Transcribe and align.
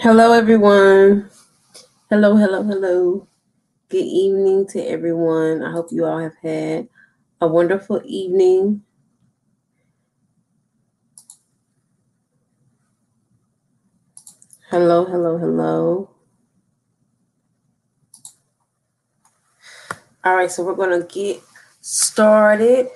Hello, 0.00 0.32
everyone. 0.32 1.28
Hello, 2.08 2.34
hello, 2.34 2.62
hello. 2.62 3.28
Good 3.90 4.06
evening 4.06 4.66
to 4.68 4.80
everyone. 4.80 5.62
I 5.62 5.72
hope 5.72 5.88
you 5.90 6.06
all 6.06 6.18
have 6.18 6.36
had 6.42 6.88
a 7.38 7.46
wonderful 7.46 8.00
evening. 8.06 8.80
Hello, 14.70 15.04
hello, 15.04 15.36
hello. 15.36 16.10
All 20.24 20.34
right, 20.34 20.50
so 20.50 20.64
we're 20.64 20.76
going 20.76 20.98
to 20.98 21.06
get 21.06 21.42
started. 21.82 22.88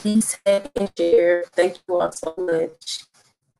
Please 0.00 0.38
tag 0.46 0.70
and 0.76 0.90
share. 0.96 1.44
Thank 1.54 1.76
you 1.86 2.00
all 2.00 2.10
so 2.10 2.34
much. 2.38 3.04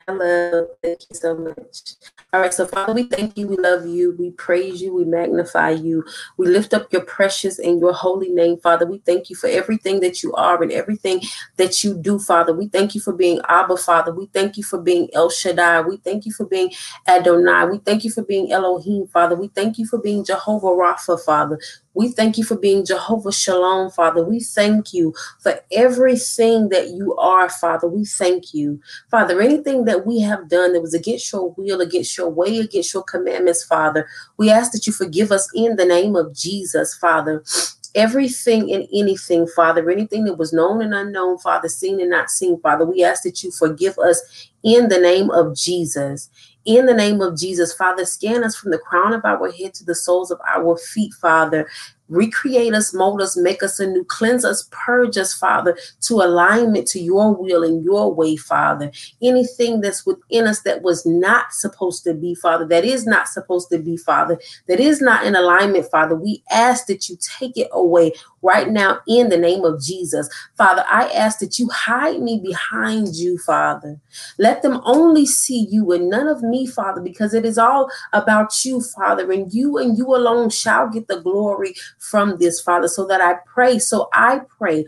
Hello. 0.08 0.68
Thank 0.82 1.00
you 1.10 1.14
so 1.14 1.36
much. 1.36 1.96
All 2.32 2.40
right. 2.40 2.54
So, 2.54 2.66
Father, 2.66 2.94
we 2.94 3.02
thank 3.02 3.36
you. 3.36 3.46
We 3.46 3.58
love 3.58 3.84
you. 3.86 4.16
We 4.18 4.30
praise 4.30 4.80
you. 4.80 4.94
We 4.94 5.04
magnify 5.04 5.72
you. 5.72 6.02
We 6.38 6.46
lift 6.46 6.72
up 6.72 6.90
your 6.94 7.02
precious 7.02 7.58
and 7.58 7.78
your 7.78 7.92
holy 7.92 8.30
name, 8.30 8.56
Father. 8.56 8.86
We 8.86 8.98
thank 8.98 9.28
you 9.28 9.36
for 9.36 9.48
everything 9.48 10.00
that 10.00 10.22
you 10.22 10.32
are 10.32 10.62
and 10.62 10.72
everything 10.72 11.20
that 11.58 11.84
you 11.84 11.94
do, 11.94 12.18
Father. 12.18 12.54
We 12.54 12.68
thank 12.68 12.94
you 12.94 13.02
for 13.02 13.12
being 13.12 13.42
Abba, 13.46 13.76
Father. 13.76 14.14
We 14.14 14.26
thank 14.26 14.56
you 14.56 14.62
for 14.62 14.80
being 14.80 15.10
El 15.12 15.28
Shaddai. 15.28 15.82
We 15.82 15.98
thank 15.98 16.24
you 16.24 16.32
for 16.32 16.46
being 16.46 16.72
Adonai. 17.06 17.66
We 17.66 17.78
thank 17.78 18.02
you 18.02 18.10
for 18.10 18.22
being 18.22 18.50
Elohim, 18.50 19.08
Father. 19.08 19.36
We 19.36 19.48
thank 19.48 19.76
you 19.76 19.86
for 19.86 19.98
being 19.98 20.24
Jehovah 20.24 20.68
Rapha, 20.68 21.20
Father. 21.22 21.60
We 21.94 22.12
thank 22.12 22.38
you 22.38 22.44
for 22.44 22.56
being 22.56 22.84
Jehovah 22.84 23.32
Shalom, 23.32 23.90
Father. 23.90 24.24
We 24.24 24.40
thank 24.40 24.92
you 24.92 25.14
for 25.40 25.60
everything 25.72 26.68
that 26.68 26.90
you 26.90 27.16
are, 27.16 27.48
Father. 27.48 27.88
We 27.88 28.04
thank 28.04 28.54
you. 28.54 28.80
Father, 29.10 29.40
anything 29.40 29.84
that 29.86 30.06
we 30.06 30.20
have 30.20 30.48
done 30.48 30.72
that 30.72 30.82
was 30.82 30.94
against 30.94 31.32
your 31.32 31.52
will, 31.56 31.80
against 31.80 32.16
your 32.16 32.30
way, 32.30 32.58
against 32.58 32.94
your 32.94 33.02
commandments, 33.02 33.64
Father, 33.64 34.08
we 34.36 34.50
ask 34.50 34.72
that 34.72 34.86
you 34.86 34.92
forgive 34.92 35.32
us 35.32 35.48
in 35.54 35.76
the 35.76 35.84
name 35.84 36.16
of 36.16 36.34
Jesus, 36.34 36.94
Father 36.94 37.42
everything 37.94 38.72
and 38.72 38.86
anything, 38.94 39.46
Father, 39.48 39.90
anything 39.90 40.24
that 40.24 40.38
was 40.38 40.52
known 40.52 40.82
and 40.82 40.94
unknown, 40.94 41.38
Father, 41.38 41.68
seen 41.68 42.00
and 42.00 42.10
not 42.10 42.30
seen, 42.30 42.60
Father. 42.60 42.84
We 42.84 43.02
ask 43.02 43.22
that 43.24 43.42
you 43.42 43.50
forgive 43.50 43.98
us 43.98 44.48
in 44.62 44.88
the 44.88 44.98
name 45.00 45.30
of 45.30 45.56
Jesus. 45.56 46.28
In 46.66 46.86
the 46.86 46.94
name 46.94 47.20
of 47.20 47.38
Jesus, 47.38 47.72
Father, 47.72 48.04
scan 48.04 48.44
us 48.44 48.54
from 48.54 48.70
the 48.70 48.78
crown 48.78 49.14
of 49.14 49.24
our 49.24 49.50
head 49.50 49.72
to 49.74 49.84
the 49.84 49.94
soles 49.94 50.30
of 50.30 50.40
our 50.46 50.76
feet, 50.76 51.14
Father. 51.14 51.66
Recreate 52.10 52.74
us, 52.74 52.92
mold 52.92 53.22
us, 53.22 53.36
make 53.36 53.62
us 53.62 53.80
anew, 53.80 54.04
cleanse 54.04 54.44
us, 54.44 54.68
purge 54.70 55.16
us, 55.16 55.32
Father, 55.32 55.78
to 56.02 56.16
alignment 56.16 56.86
to 56.88 57.00
your 57.00 57.34
will 57.34 57.62
and 57.62 57.84
your 57.84 58.12
way, 58.12 58.36
Father. 58.36 58.90
Anything 59.22 59.80
that's 59.80 60.04
within 60.04 60.46
us 60.46 60.62
that 60.62 60.82
was 60.82 61.06
not 61.06 61.52
supposed 61.52 62.04
to 62.04 62.12
be, 62.12 62.34
Father, 62.34 62.66
that 62.66 62.84
is 62.84 63.06
not 63.06 63.28
supposed 63.28 63.70
to 63.70 63.78
be, 63.78 63.96
Father, 63.96 64.38
that 64.68 64.80
is 64.80 65.00
not 65.00 65.24
in 65.24 65.36
alignment, 65.36 65.90
Father, 65.90 66.16
we 66.16 66.42
ask 66.50 66.86
that 66.86 67.08
you 67.08 67.16
take 67.38 67.56
it 67.56 67.68
away 67.72 68.12
right 68.42 68.68
now 68.70 68.98
in 69.06 69.28
the 69.28 69.36
name 69.36 69.64
of 69.64 69.82
Jesus. 69.82 70.28
Father, 70.56 70.84
I 70.88 71.08
ask 71.10 71.38
that 71.40 71.58
you 71.58 71.68
hide 71.68 72.20
me 72.20 72.40
behind 72.42 73.14
you, 73.16 73.38
Father. 73.38 74.00
Let 74.38 74.62
them 74.62 74.80
only 74.84 75.26
see 75.26 75.66
you 75.70 75.92
and 75.92 76.08
none 76.08 76.26
of 76.26 76.42
me, 76.42 76.66
Father, 76.66 77.00
because 77.00 77.34
it 77.34 77.44
is 77.44 77.58
all 77.58 77.90
about 78.12 78.64
you, 78.64 78.80
Father, 78.80 79.30
and 79.30 79.52
you 79.52 79.78
and 79.78 79.96
you 79.96 80.14
alone 80.14 80.50
shall 80.50 80.88
get 80.88 81.08
the 81.08 81.20
glory 81.20 81.74
from 82.00 82.38
this, 82.38 82.60
Father, 82.60 82.88
so 82.88 83.06
that 83.06 83.20
I 83.20 83.34
pray. 83.46 83.78
So 83.78 84.08
I 84.12 84.40
pray 84.58 84.86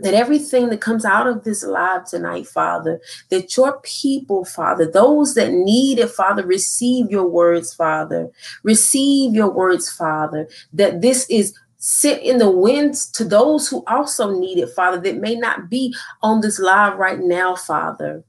that 0.00 0.14
everything 0.14 0.68
that 0.70 0.80
comes 0.80 1.04
out 1.04 1.26
of 1.26 1.44
this 1.44 1.62
live 1.62 2.06
tonight, 2.06 2.46
Father, 2.46 3.00
that 3.30 3.56
your 3.56 3.80
people, 3.82 4.44
Father, 4.44 4.90
those 4.90 5.34
that 5.34 5.52
need 5.52 5.98
it, 5.98 6.10
Father, 6.10 6.46
receive 6.46 7.10
your 7.10 7.26
words, 7.26 7.74
Father. 7.74 8.30
Receive 8.62 9.34
your 9.34 9.50
words, 9.50 9.90
Father, 9.90 10.48
that 10.72 11.02
this 11.02 11.28
is 11.28 11.54
sit 11.82 12.22
in 12.22 12.36
the 12.36 12.50
winds 12.50 13.06
to 13.10 13.24
those 13.24 13.66
who 13.68 13.82
also 13.86 14.38
need 14.38 14.58
it, 14.58 14.68
Father, 14.70 15.00
that 15.00 15.16
may 15.16 15.34
not 15.34 15.70
be 15.70 15.94
on 16.22 16.42
this 16.42 16.58
live 16.58 16.98
right 16.98 17.20
now, 17.20 17.56
Father. 17.56 18.22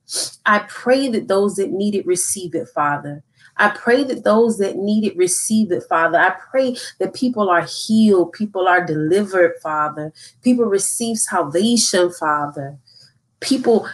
I 0.46 0.60
pray 0.70 1.10
that 1.10 1.28
those 1.28 1.56
that 1.56 1.72
need 1.72 1.96
it 1.96 2.06
receive 2.06 2.56
it, 2.56 2.70
Father. 2.70 3.24
I 3.62 3.70
pray 3.70 4.04
that 4.06 4.24
those 4.24 4.58
that 4.58 4.78
need 4.78 5.06
it 5.06 5.16
receive 5.16 5.72
it, 5.72 5.84
Father. 5.88 6.18
I 6.18 6.32
pray 6.32 6.76
that 7.00 7.14
people 7.14 7.50
are 7.50 7.62
healed, 7.62 8.34
people 8.34 8.68
are 8.68 8.84
delivered, 8.84 9.54
Father. 9.62 10.12
People 10.42 10.66
receive 10.66 11.18
salvation, 11.18 12.12
Father. 12.12 12.78
People 13.40 13.88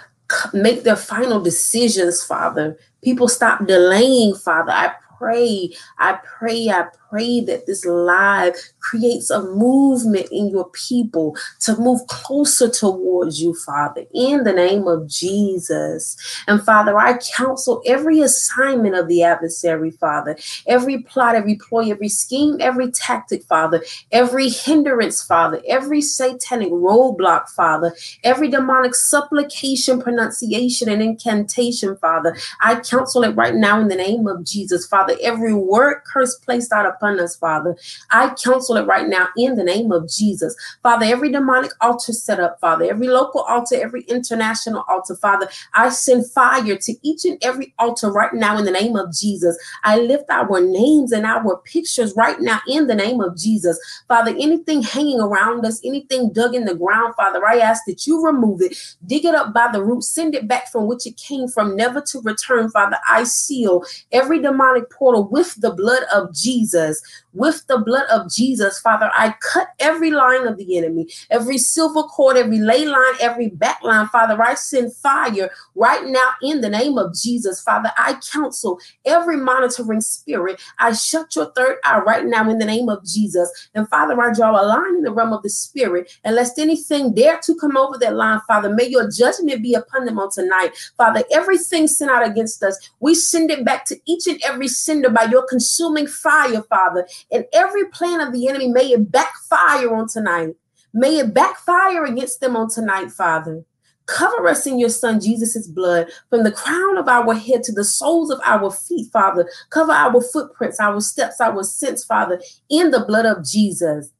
make 0.53 0.83
their 0.83 0.95
final 0.95 1.41
decisions, 1.41 2.23
Father. 2.23 2.77
People 3.01 3.27
stop 3.27 3.67
delaying, 3.67 4.35
Father. 4.35 4.71
I 4.71 4.93
pray, 5.17 5.73
I 5.99 6.19
pray, 6.23 6.69
I 6.69 6.85
pray 7.09 7.41
that 7.41 7.65
this 7.65 7.85
live 7.85 8.55
creates 8.79 9.29
a 9.29 9.41
movement 9.41 10.27
in 10.31 10.49
your 10.49 10.69
people 10.69 11.35
to 11.61 11.75
move 11.77 12.05
closer 12.07 12.69
towards 12.69 13.41
you, 13.41 13.53
Father, 13.53 14.05
in 14.13 14.43
the 14.43 14.53
name 14.53 14.87
of 14.87 15.07
Jesus. 15.07 16.17
And 16.47 16.63
Father, 16.63 16.97
I 16.97 17.17
counsel 17.17 17.81
every 17.85 18.21
assignment 18.21 18.95
of 18.95 19.07
the 19.07 19.23
adversary, 19.23 19.91
Father, 19.91 20.37
every 20.67 20.99
plot, 20.99 21.35
every 21.35 21.55
ploy, 21.55 21.89
every 21.89 22.09
scheme, 22.09 22.57
every 22.59 22.91
tactic, 22.91 23.43
Father, 23.43 23.83
every 24.11 24.49
hindrance, 24.49 25.23
Father, 25.23 25.61
every 25.67 26.01
satanic 26.01 26.71
roadblock, 26.71 27.49
Father, 27.49 27.95
every 28.23 28.49
demonic 28.49 28.95
supplication, 28.95 30.01
pronunciation, 30.01 30.89
and 30.89 31.01
incantation, 31.01 31.97
Father. 31.97 32.35
I 32.61 32.79
counsel 32.79 33.23
it 33.23 33.35
right 33.35 33.55
now 33.55 33.79
in 33.79 33.87
the 33.87 33.95
name 33.95 34.27
of 34.27 34.43
Jesus, 34.43 34.85
Father. 34.85 35.06
Every 35.21 35.53
word 35.53 36.01
curse 36.11 36.35
placed 36.39 36.71
out 36.71 36.85
upon 36.85 37.19
us, 37.19 37.35
Father. 37.35 37.77
I 38.11 38.33
counsel 38.41 38.77
it 38.77 38.85
right 38.85 39.07
now 39.07 39.27
in 39.37 39.55
the 39.55 39.63
name 39.63 39.91
of 39.91 40.09
Jesus. 40.09 40.55
Father, 40.83 41.05
every 41.05 41.31
demonic 41.31 41.71
altar 41.81 42.13
set 42.13 42.39
up, 42.39 42.59
Father, 42.59 42.85
every 42.85 43.07
local 43.07 43.41
altar, 43.41 43.75
every 43.75 44.03
international 44.03 44.83
altar, 44.87 45.15
Father, 45.15 45.49
I 45.73 45.89
send 45.89 46.29
fire 46.31 46.75
to 46.75 46.93
each 47.01 47.25
and 47.25 47.37
every 47.43 47.73
altar 47.79 48.11
right 48.11 48.33
now 48.33 48.57
in 48.57 48.65
the 48.65 48.71
name 48.71 48.95
of 48.95 49.13
Jesus. 49.13 49.57
I 49.83 49.99
lift 49.99 50.29
our 50.29 50.61
names 50.61 51.11
and 51.11 51.25
our 51.25 51.57
pictures 51.57 52.15
right 52.15 52.39
now 52.39 52.59
in 52.67 52.87
the 52.87 52.95
name 52.95 53.21
of 53.21 53.37
Jesus. 53.37 53.79
Father, 54.07 54.31
anything 54.31 54.81
hanging 54.81 55.19
around 55.19 55.65
us, 55.65 55.81
anything 55.83 56.31
dug 56.31 56.55
in 56.55 56.65
the 56.65 56.75
ground, 56.75 57.15
Father, 57.15 57.45
I 57.45 57.59
ask 57.59 57.83
that 57.87 58.07
you 58.07 58.23
remove 58.23 58.61
it, 58.61 58.77
dig 59.05 59.25
it 59.25 59.35
up 59.35 59.53
by 59.53 59.69
the 59.71 59.83
root, 59.83 60.03
send 60.03 60.35
it 60.35 60.47
back 60.47 60.71
from 60.71 60.87
which 60.87 61.05
it 61.05 61.17
came 61.17 61.47
from, 61.47 61.75
never 61.75 62.01
to 62.01 62.21
return, 62.21 62.69
Father. 62.69 62.97
I 63.09 63.23
seal 63.23 63.83
every 64.11 64.41
demonic 64.41 64.89
portal 64.97 65.27
with 65.27 65.59
the 65.61 65.71
blood 65.71 66.03
of 66.13 66.33
Jesus 66.33 67.01
with 67.37 67.65
the 67.67 67.77
blood 67.77 68.05
of 68.09 68.29
Jesus, 68.31 68.79
Father, 68.79 69.11
I 69.13 69.35
cut 69.39 69.69
every 69.79 70.11
line 70.11 70.47
of 70.47 70.57
the 70.57 70.77
enemy, 70.77 71.07
every 71.29 71.57
silver 71.57 72.03
cord, 72.03 72.35
every 72.35 72.59
ley 72.59 72.85
line, 72.85 73.13
every 73.21 73.49
back 73.49 73.81
line, 73.83 74.07
Father. 74.07 74.41
I 74.41 74.55
send 74.55 74.93
fire 74.93 75.49
right 75.75 76.03
now 76.05 76.29
in 76.41 76.61
the 76.61 76.69
name 76.69 76.97
of 76.97 77.15
Jesus, 77.15 77.61
Father. 77.61 77.91
I 77.97 78.19
counsel 78.31 78.79
every 79.05 79.37
monitoring 79.37 80.01
spirit. 80.01 80.61
I 80.79 80.93
shut 80.93 81.35
your 81.35 81.51
third 81.51 81.77
eye 81.83 81.99
right 81.99 82.25
now 82.25 82.49
in 82.49 82.57
the 82.57 82.65
name 82.65 82.89
of 82.89 83.05
Jesus. 83.05 83.69
And 83.75 83.87
Father, 83.89 84.19
I 84.19 84.33
draw 84.33 84.51
a 84.51 84.65
line 84.65 84.95
in 84.95 85.03
the 85.03 85.11
realm 85.11 85.33
of 85.33 85.43
the 85.43 85.49
spirit. 85.49 86.11
And 86.23 86.35
lest 86.35 86.57
anything 86.57 87.13
dare 87.13 87.39
to 87.43 87.55
come 87.55 87.77
over 87.77 87.97
that 87.99 88.15
line, 88.15 88.41
Father, 88.47 88.73
may 88.73 88.87
your 88.87 89.09
judgment 89.11 89.61
be 89.61 89.75
upon 89.75 90.05
them 90.05 90.19
on 90.19 90.31
tonight. 90.31 90.71
Father, 90.97 91.23
everything 91.31 91.87
sent 91.87 92.09
out 92.09 92.25
against 92.25 92.63
us, 92.63 92.89
we 92.99 93.13
send 93.13 93.51
it 93.51 93.63
back 93.63 93.85
to 93.85 93.99
each 94.05 94.25
and 94.27 94.41
every 94.43 94.67
sender 94.87 95.09
by 95.09 95.25
your 95.25 95.45
consuming 95.45 96.07
fire, 96.07 96.63
Father. 96.63 97.07
And 97.31 97.45
every 97.53 97.85
plan 97.89 98.21
of 98.21 98.33
the 98.33 98.47
enemy, 98.47 98.69
may 98.69 98.93
it 98.93 99.11
backfire 99.11 99.93
on 99.93 100.07
tonight. 100.07 100.55
May 100.93 101.19
it 101.19 101.33
backfire 101.33 102.05
against 102.05 102.39
them 102.39 102.55
on 102.55 102.69
tonight, 102.69 103.11
Father. 103.11 103.63
Cover 104.07 104.47
us 104.47 104.65
in 104.65 104.79
your 104.79 104.89
son 104.89 105.19
Jesus' 105.19 105.67
blood 105.67 106.09
from 106.29 106.43
the 106.43 106.51
crown 106.51 106.97
of 106.97 107.09
our 107.09 107.33
head 107.33 107.61
to 107.63 107.73
the 107.73 107.83
soles 107.83 108.31
of 108.31 108.39
our 108.45 108.71
feet, 108.71 109.11
Father. 109.11 109.47
Cover 109.69 109.91
our 109.91 110.21
footprints, 110.21 110.79
our 110.79 111.01
steps, 111.01 111.41
our 111.41 111.61
sense, 111.63 112.05
Father, 112.05 112.41
in 112.69 112.91
the 112.91 113.03
blood 113.05 113.25
of 113.25 113.45
Jesus. 113.45 114.11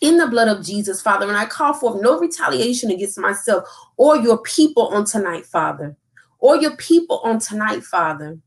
In 0.00 0.16
the 0.16 0.26
blood 0.26 0.48
of 0.48 0.64
Jesus, 0.64 1.00
Father. 1.00 1.28
And 1.28 1.36
I 1.36 1.46
call 1.46 1.74
for 1.74 2.02
no 2.02 2.18
retaliation 2.18 2.90
against 2.90 3.18
myself 3.18 3.64
or 3.96 4.16
your 4.16 4.38
people 4.42 4.88
on 4.88 5.04
tonight, 5.04 5.46
Father. 5.46 5.96
Or 6.40 6.56
your 6.56 6.74
people 6.76 7.20
on 7.22 7.38
tonight, 7.38 7.84
Father. 7.84 8.38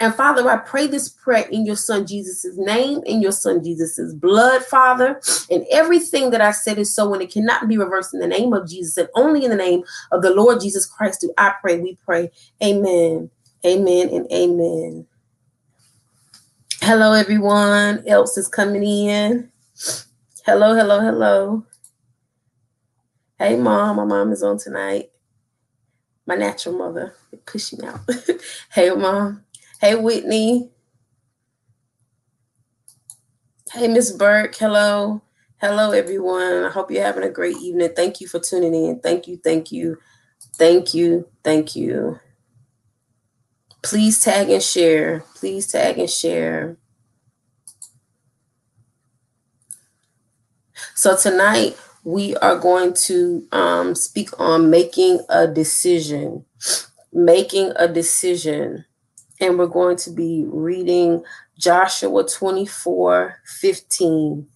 And 0.00 0.14
Father, 0.14 0.48
I 0.48 0.58
pray 0.58 0.86
this 0.86 1.08
prayer 1.08 1.46
in 1.48 1.66
your 1.66 1.76
son 1.76 2.06
Jesus' 2.06 2.56
name, 2.56 3.00
in 3.04 3.20
your 3.20 3.32
son 3.32 3.64
Jesus' 3.64 4.14
blood, 4.14 4.64
Father. 4.64 5.20
And 5.50 5.66
everything 5.72 6.30
that 6.30 6.40
I 6.40 6.52
said 6.52 6.78
is 6.78 6.94
so, 6.94 7.12
and 7.12 7.22
it 7.22 7.32
cannot 7.32 7.68
be 7.68 7.78
reversed 7.78 8.14
in 8.14 8.20
the 8.20 8.28
name 8.28 8.52
of 8.52 8.68
Jesus, 8.68 8.96
and 8.96 9.08
only 9.16 9.44
in 9.44 9.50
the 9.50 9.56
name 9.56 9.82
of 10.12 10.22
the 10.22 10.30
Lord 10.30 10.60
Jesus 10.60 10.86
Christ 10.86 11.22
do 11.22 11.32
I 11.36 11.54
pray. 11.60 11.80
We 11.80 11.96
pray. 12.04 12.30
Amen. 12.62 13.30
Amen 13.66 14.08
and 14.10 14.30
amen. 14.32 15.06
Hello, 16.80 17.12
everyone. 17.12 18.04
Else 18.06 18.38
is 18.38 18.46
coming 18.46 18.84
in. 18.84 19.50
Hello, 20.46 20.74
hello, 20.74 21.00
hello. 21.00 21.66
Hey, 23.38 23.56
mom. 23.56 23.96
My 23.96 24.04
mom 24.04 24.32
is 24.32 24.44
on 24.44 24.58
tonight. 24.58 25.10
My 26.24 26.36
natural 26.36 26.76
mother. 26.78 27.14
Push 27.46 27.72
me 27.72 27.86
out. 27.86 28.00
hey, 28.72 28.90
mom. 28.90 29.44
Hey, 29.80 29.94
Whitney. 29.94 30.70
Hey, 33.72 33.86
Miss 33.86 34.10
Burke. 34.10 34.56
Hello. 34.56 35.22
Hello, 35.60 35.92
everyone. 35.92 36.64
I 36.64 36.68
hope 36.68 36.90
you're 36.90 37.04
having 37.04 37.22
a 37.22 37.30
great 37.30 37.58
evening. 37.58 37.90
Thank 37.94 38.20
you 38.20 38.26
for 38.26 38.40
tuning 38.40 38.74
in. 38.74 38.98
Thank 38.98 39.28
you. 39.28 39.36
Thank 39.36 39.70
you. 39.70 39.98
Thank 40.56 40.94
you. 40.94 41.28
Thank 41.44 41.76
you. 41.76 42.18
Please 43.82 44.20
tag 44.20 44.50
and 44.50 44.60
share. 44.60 45.20
Please 45.36 45.68
tag 45.68 45.96
and 46.00 46.10
share. 46.10 46.76
So 50.96 51.16
tonight 51.16 51.76
we 52.02 52.34
are 52.38 52.58
going 52.58 52.94
to 52.94 53.46
um, 53.52 53.94
speak 53.94 54.30
on 54.40 54.70
making 54.70 55.20
a 55.28 55.46
decision. 55.46 56.44
Making 57.12 57.74
a 57.76 57.86
decision. 57.86 58.84
And 59.40 59.58
we're 59.58 59.66
going 59.66 59.96
to 59.98 60.10
be 60.10 60.44
reading 60.46 61.22
Joshua 61.58 62.26
24 62.26 63.40
15. 63.60 64.46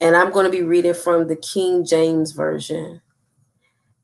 And 0.00 0.16
I'm 0.16 0.30
going 0.30 0.44
to 0.44 0.50
be 0.50 0.62
reading 0.62 0.94
from 0.94 1.28
the 1.28 1.36
King 1.36 1.84
James 1.84 2.32
Version. 2.32 3.00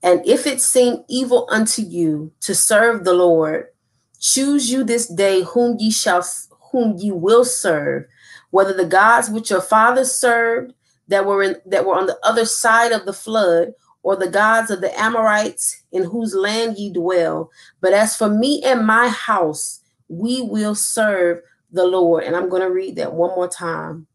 And 0.02 0.26
if 0.26 0.46
it 0.46 0.60
seem 0.60 1.04
evil 1.08 1.46
unto 1.50 1.82
you 1.82 2.32
to 2.40 2.54
serve 2.54 3.04
the 3.04 3.12
Lord, 3.12 3.66
choose 4.18 4.70
you 4.70 4.84
this 4.84 5.06
day 5.06 5.42
whom 5.42 5.76
ye 5.78 5.90
shall 5.90 6.24
whom 6.72 6.96
ye 6.96 7.12
will 7.12 7.44
serve, 7.44 8.06
whether 8.50 8.72
the 8.72 8.86
gods 8.86 9.30
which 9.30 9.50
your 9.50 9.60
fathers 9.60 10.12
served 10.12 10.72
that 11.08 11.26
were 11.26 11.42
in 11.42 11.56
that 11.66 11.84
were 11.86 11.94
on 11.94 12.06
the 12.06 12.18
other 12.22 12.44
side 12.44 12.92
of 12.92 13.04
the 13.04 13.12
flood, 13.12 13.74
or 14.02 14.16
the 14.16 14.28
gods 14.28 14.70
of 14.70 14.80
the 14.80 14.98
Amorites 14.98 15.82
in 15.92 16.04
whose 16.04 16.34
land 16.34 16.78
ye 16.78 16.92
dwell. 16.92 17.50
But 17.80 17.92
as 17.92 18.16
for 18.16 18.28
me 18.28 18.62
and 18.64 18.86
my 18.86 19.08
house, 19.08 19.81
we 20.12 20.42
will 20.42 20.74
serve 20.74 21.40
the 21.70 21.86
Lord. 21.86 22.24
And 22.24 22.36
I'm 22.36 22.48
going 22.48 22.62
to 22.62 22.70
read 22.70 22.96
that 22.96 23.14
one 23.14 23.30
more 23.30 23.48
time. 23.48 24.06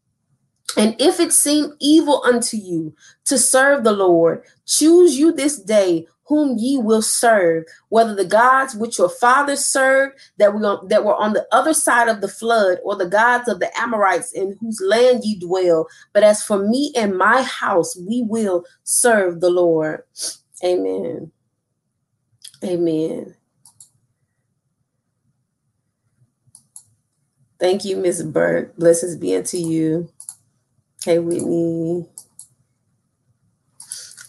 And 0.76 0.94
if 1.00 1.18
it 1.18 1.32
seem 1.32 1.72
evil 1.80 2.22
unto 2.24 2.56
you 2.56 2.94
to 3.24 3.38
serve 3.38 3.84
the 3.84 3.92
Lord, 3.92 4.44
choose 4.66 5.18
you 5.18 5.32
this 5.32 5.58
day 5.58 6.06
whom 6.24 6.58
ye 6.58 6.76
will 6.76 7.00
serve, 7.00 7.64
whether 7.88 8.14
the 8.14 8.24
gods 8.24 8.74
which 8.74 8.98
your 8.98 9.08
fathers 9.08 9.64
served 9.64 10.20
that 10.36 10.54
we 10.54 10.60
that 10.88 11.02
were 11.02 11.16
on 11.16 11.32
the 11.32 11.46
other 11.52 11.72
side 11.72 12.06
of 12.06 12.20
the 12.20 12.28
flood, 12.28 12.78
or 12.84 12.94
the 12.96 13.08
gods 13.08 13.48
of 13.48 13.60
the 13.60 13.78
Amorites 13.80 14.32
in 14.32 14.54
whose 14.60 14.78
land 14.82 15.24
ye 15.24 15.38
dwell. 15.38 15.88
But 16.12 16.22
as 16.22 16.44
for 16.44 16.68
me 16.68 16.92
and 16.94 17.16
my 17.16 17.42
house, 17.42 17.96
we 17.96 18.22
will 18.22 18.66
serve 18.84 19.40
the 19.40 19.48
Lord. 19.48 20.02
Amen. 20.62 21.32
Amen. 22.62 23.37
Thank 27.58 27.84
you, 27.84 27.96
Miss 27.96 28.22
Burke. 28.22 28.76
Blessings 28.76 29.16
be 29.16 29.34
unto 29.36 29.56
you. 29.56 30.08
Hey, 31.04 31.18
Whitney. 31.18 32.06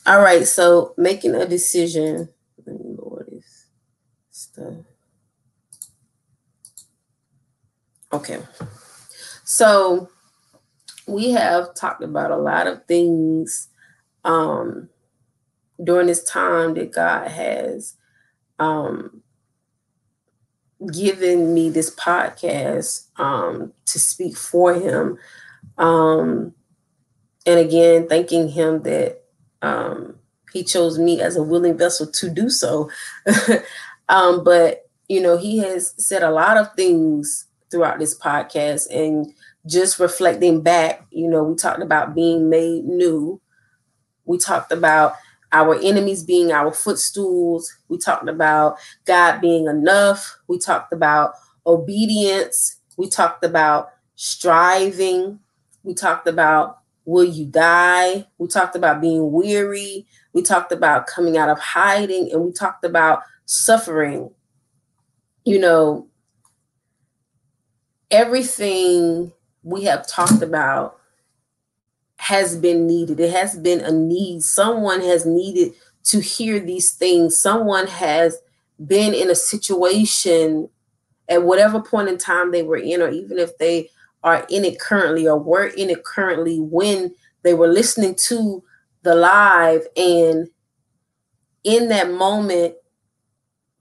All 0.05 0.21
right, 0.21 0.47
so 0.47 0.93
making 0.97 1.35
a 1.35 1.45
decision. 1.45 2.29
Let 2.65 2.79
me 2.79 2.95
lower 2.97 3.25
this 3.29 3.67
stuff. 4.31 4.73
Okay, 8.11 8.39
so 9.43 10.09
we 11.05 11.29
have 11.31 11.75
talked 11.75 12.03
about 12.03 12.31
a 12.31 12.37
lot 12.37 12.65
of 12.65 12.85
things 12.85 13.67
um, 14.25 14.89
during 15.83 16.07
this 16.07 16.23
time 16.23 16.73
that 16.73 16.91
God 16.91 17.27
has 17.27 17.95
um, 18.57 19.21
given 20.93 21.53
me 21.53 21.69
this 21.69 21.93
podcast 21.93 23.07
um, 23.19 23.73
to 23.85 23.99
speak 23.99 24.37
for 24.37 24.73
Him. 24.73 25.17
Um, 25.77 26.53
and 27.45 27.59
again, 27.59 28.07
thanking 28.07 28.49
Him 28.49 28.83
that 28.83 29.23
um, 29.61 30.15
he 30.53 30.63
chose 30.63 30.97
me 30.97 31.21
as 31.21 31.35
a 31.35 31.43
willing 31.43 31.77
vessel 31.77 32.07
to 32.07 32.29
do 32.29 32.49
so. 32.49 32.89
um, 34.09 34.43
but 34.43 34.89
you 35.07 35.21
know, 35.21 35.37
he 35.37 35.57
has 35.57 35.93
said 35.97 36.23
a 36.23 36.31
lot 36.31 36.57
of 36.57 36.73
things 36.75 37.47
throughout 37.71 37.99
this 37.99 38.17
podcast, 38.17 38.87
and 38.91 39.33
just 39.65 39.99
reflecting 39.99 40.61
back, 40.61 41.05
you 41.11 41.27
know, 41.29 41.43
we 41.43 41.55
talked 41.55 41.81
about 41.81 42.15
being 42.15 42.49
made 42.49 42.85
new. 42.85 43.41
We 44.25 44.37
talked 44.37 44.71
about 44.71 45.13
our 45.51 45.75
enemies 45.81 46.23
being 46.23 46.51
our 46.51 46.71
footstools. 46.71 47.75
We 47.87 47.97
talked 47.97 48.29
about 48.29 48.77
God 49.05 49.41
being 49.41 49.67
enough. 49.67 50.37
We 50.47 50.59
talked 50.59 50.93
about 50.93 51.33
obedience. 51.65 52.77
We 52.97 53.09
talked 53.09 53.43
about 53.43 53.89
striving. 54.15 55.39
We 55.83 55.93
talked 55.93 56.27
about 56.27 56.79
Will 57.09 57.23
you 57.23 57.47
die? 57.47 58.27
We 58.37 58.47
talked 58.47 58.75
about 58.75 59.01
being 59.01 59.31
weary. 59.31 60.05
We 60.33 60.43
talked 60.43 60.71
about 60.71 61.07
coming 61.07 61.37
out 61.37 61.49
of 61.49 61.57
hiding 61.57 62.31
and 62.31 62.45
we 62.45 62.51
talked 62.51 62.85
about 62.85 63.23
suffering. 63.45 64.29
You 65.43 65.59
know, 65.59 66.07
everything 68.11 69.31
we 69.63 69.85
have 69.85 70.07
talked 70.07 70.43
about 70.43 70.98
has 72.29 72.55
been 72.55 72.85
needed. 72.85 73.19
It 73.19 73.33
has 73.33 73.57
been 73.57 73.79
a 73.79 73.91
need. 73.91 74.43
Someone 74.43 75.01
has 75.01 75.25
needed 75.25 75.73
to 76.03 76.19
hear 76.19 76.59
these 76.59 76.91
things. 76.91 77.41
Someone 77.41 77.87
has 77.87 78.37
been 78.85 79.15
in 79.15 79.31
a 79.31 79.35
situation 79.35 80.69
at 81.27 81.41
whatever 81.41 81.81
point 81.81 82.07
in 82.07 82.19
time 82.19 82.51
they 82.51 82.61
were 82.61 82.77
in, 82.77 83.01
or 83.01 83.09
even 83.09 83.39
if 83.39 83.57
they 83.57 83.89
are 84.23 84.45
in 84.47 84.63
it 84.63 84.79
currently 84.79 85.27
or 85.27 85.39
were 85.39 85.65
in 85.65 85.89
it 85.89 86.03
currently 86.03 86.59
when 86.59 87.15
they 87.41 87.55
were 87.55 87.67
listening 87.67 88.13
to 88.13 88.63
the 89.01 89.15
live 89.15 89.87
and 89.97 90.49
in 91.63 91.87
that 91.87 92.11
moment 92.11 92.75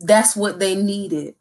that's 0.00 0.36
what 0.36 0.60
they 0.60 0.76
needed 0.76 1.34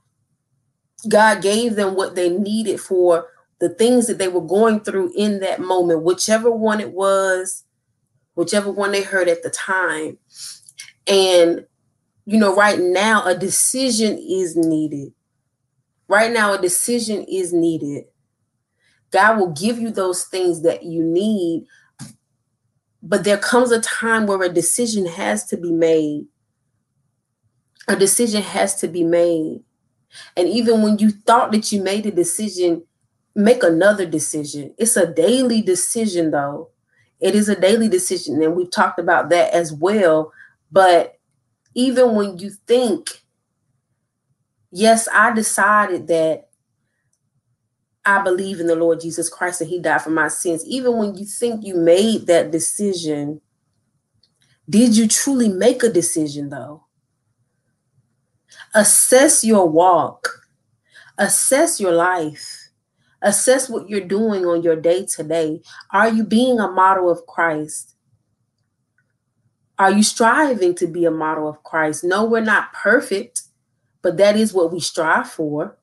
god 1.07 1.43
gave 1.43 1.75
them 1.75 1.93
what 1.93 2.15
they 2.15 2.27
needed 2.27 2.79
for 2.79 3.27
the 3.59 3.69
things 3.69 4.07
that 4.07 4.17
they 4.17 4.27
were 4.27 4.41
going 4.41 4.79
through 4.79 5.11
in 5.15 5.39
that 5.39 5.59
moment 5.59 6.03
whichever 6.03 6.51
one 6.51 6.79
it 6.79 6.91
was 6.91 7.63
whichever 8.35 8.71
one 8.71 8.91
they 8.91 9.03
heard 9.03 9.27
at 9.27 9.43
the 9.43 9.49
time 9.49 10.17
and 11.07 11.65
you 12.25 12.37
know 12.39 12.55
right 12.55 12.79
now 12.79 13.25
a 13.25 13.35
decision 13.35 14.17
is 14.17 14.55
needed 14.55 15.11
right 16.07 16.31
now 16.31 16.53
a 16.53 16.61
decision 16.61 17.23
is 17.27 17.53
needed 17.53 18.05
God 19.11 19.39
will 19.39 19.51
give 19.51 19.79
you 19.79 19.89
those 19.89 20.25
things 20.25 20.63
that 20.63 20.83
you 20.83 21.03
need. 21.03 21.65
But 23.01 23.23
there 23.23 23.37
comes 23.37 23.71
a 23.71 23.79
time 23.79 24.27
where 24.27 24.41
a 24.43 24.49
decision 24.49 25.05
has 25.05 25.45
to 25.45 25.57
be 25.57 25.71
made. 25.71 26.25
A 27.87 27.95
decision 27.95 28.41
has 28.41 28.75
to 28.81 28.87
be 28.87 29.03
made. 29.03 29.61
And 30.35 30.47
even 30.47 30.81
when 30.81 30.97
you 30.97 31.11
thought 31.11 31.51
that 31.51 31.71
you 31.71 31.81
made 31.81 32.05
a 32.05 32.11
decision, 32.11 32.83
make 33.37 33.61
another 33.61 34.05
decision. 34.05 34.73
It's 34.79 34.97
a 34.97 35.05
daily 35.13 35.61
decision, 35.61 36.31
though. 36.31 36.71
It 37.19 37.35
is 37.35 37.47
a 37.47 37.59
daily 37.59 37.87
decision. 37.87 38.41
And 38.41 38.55
we've 38.55 38.71
talked 38.71 38.99
about 38.99 39.29
that 39.29 39.53
as 39.53 39.71
well. 39.71 40.33
But 40.71 41.19
even 41.75 42.15
when 42.15 42.39
you 42.39 42.49
think, 42.49 43.21
yes, 44.71 45.07
I 45.13 45.33
decided 45.33 46.07
that 46.07 46.49
I 48.03 48.23
believe 48.23 48.59
in 48.59 48.65
the 48.65 48.75
Lord 48.75 49.01
Jesus 49.01 49.29
Christ 49.29 49.61
and 49.61 49.69
he 49.69 49.79
died 49.79 50.01
for 50.01 50.09
my 50.09 50.29
sins. 50.29 50.65
Even 50.65 50.97
when 50.97 51.15
you 51.15 51.25
think 51.25 51.63
you 51.63 51.75
made 51.75 52.25
that 52.25 52.49
decision, 52.49 53.39
did 54.67 54.97
you 54.97 55.07
truly 55.07 55.49
make 55.49 55.83
a 55.83 55.89
decision 55.89 56.49
though? 56.49 56.85
Assess 58.73 59.43
your 59.43 59.69
walk, 59.69 60.41
assess 61.19 61.79
your 61.79 61.91
life, 61.91 62.56
assess 63.21 63.69
what 63.69 63.89
you're 63.89 64.01
doing 64.01 64.45
on 64.45 64.63
your 64.63 64.75
day 64.75 65.05
to 65.05 65.23
day. 65.23 65.61
Are 65.91 66.09
you 66.09 66.23
being 66.23 66.59
a 66.59 66.69
model 66.69 67.09
of 67.09 67.25
Christ? 67.25 67.95
Are 69.79 69.91
you 69.91 70.03
striving 70.03 70.73
to 70.75 70.87
be 70.87 71.05
a 71.05 71.11
model 71.11 71.47
of 71.47 71.63
Christ? 71.63 72.03
No, 72.03 72.25
we're 72.25 72.41
not 72.41 72.73
perfect, 72.73 73.43
but 74.01 74.17
that 74.17 74.35
is 74.35 74.53
what 74.53 74.71
we 74.71 74.79
strive 74.79 75.29
for. 75.29 75.77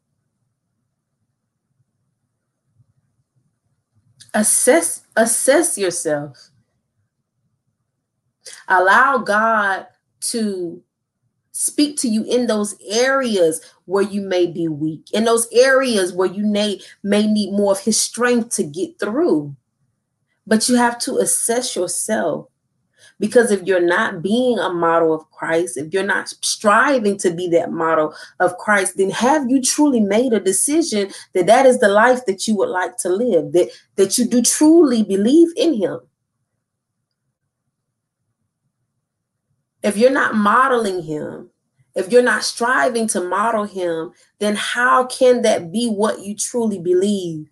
assess 4.34 5.04
assess 5.16 5.78
yourself 5.78 6.50
allow 8.66 9.16
god 9.18 9.86
to 10.20 10.82
speak 11.56 11.96
to 11.96 12.08
you 12.08 12.24
in 12.24 12.48
those 12.48 12.74
areas 12.90 13.60
where 13.86 14.02
you 14.02 14.20
may 14.20 14.44
be 14.44 14.66
weak 14.66 15.08
in 15.12 15.24
those 15.24 15.48
areas 15.52 16.12
where 16.12 16.28
you 16.28 16.44
may 16.44 16.80
may 17.04 17.26
need 17.26 17.52
more 17.52 17.72
of 17.72 17.80
his 17.80 17.98
strength 17.98 18.50
to 18.50 18.64
get 18.64 18.98
through 18.98 19.54
but 20.46 20.68
you 20.68 20.76
have 20.76 20.98
to 20.98 21.18
assess 21.18 21.76
yourself 21.76 22.48
Because 23.20 23.50
if 23.50 23.62
you're 23.62 23.86
not 23.86 24.22
being 24.22 24.58
a 24.58 24.72
model 24.72 25.14
of 25.14 25.30
Christ, 25.30 25.76
if 25.76 25.92
you're 25.92 26.02
not 26.02 26.28
striving 26.42 27.16
to 27.18 27.30
be 27.30 27.48
that 27.50 27.70
model 27.70 28.14
of 28.40 28.56
Christ, 28.58 28.96
then 28.96 29.10
have 29.10 29.48
you 29.48 29.62
truly 29.62 30.00
made 30.00 30.32
a 30.32 30.40
decision 30.40 31.10
that 31.32 31.46
that 31.46 31.66
is 31.66 31.78
the 31.78 31.88
life 31.88 32.26
that 32.26 32.48
you 32.48 32.56
would 32.56 32.68
like 32.68 32.96
to 32.98 33.08
live, 33.08 33.52
that, 33.52 33.70
that 33.96 34.18
you 34.18 34.26
do 34.26 34.42
truly 34.42 35.04
believe 35.04 35.48
in 35.56 35.74
Him? 35.74 36.00
If 39.84 39.96
you're 39.96 40.10
not 40.10 40.34
modeling 40.34 41.04
Him, 41.04 41.50
if 41.94 42.10
you're 42.10 42.22
not 42.22 42.42
striving 42.42 43.06
to 43.08 43.20
model 43.20 43.64
Him, 43.64 44.10
then 44.40 44.56
how 44.56 45.06
can 45.06 45.42
that 45.42 45.70
be 45.70 45.88
what 45.88 46.22
you 46.22 46.34
truly 46.34 46.80
believe? 46.80 47.48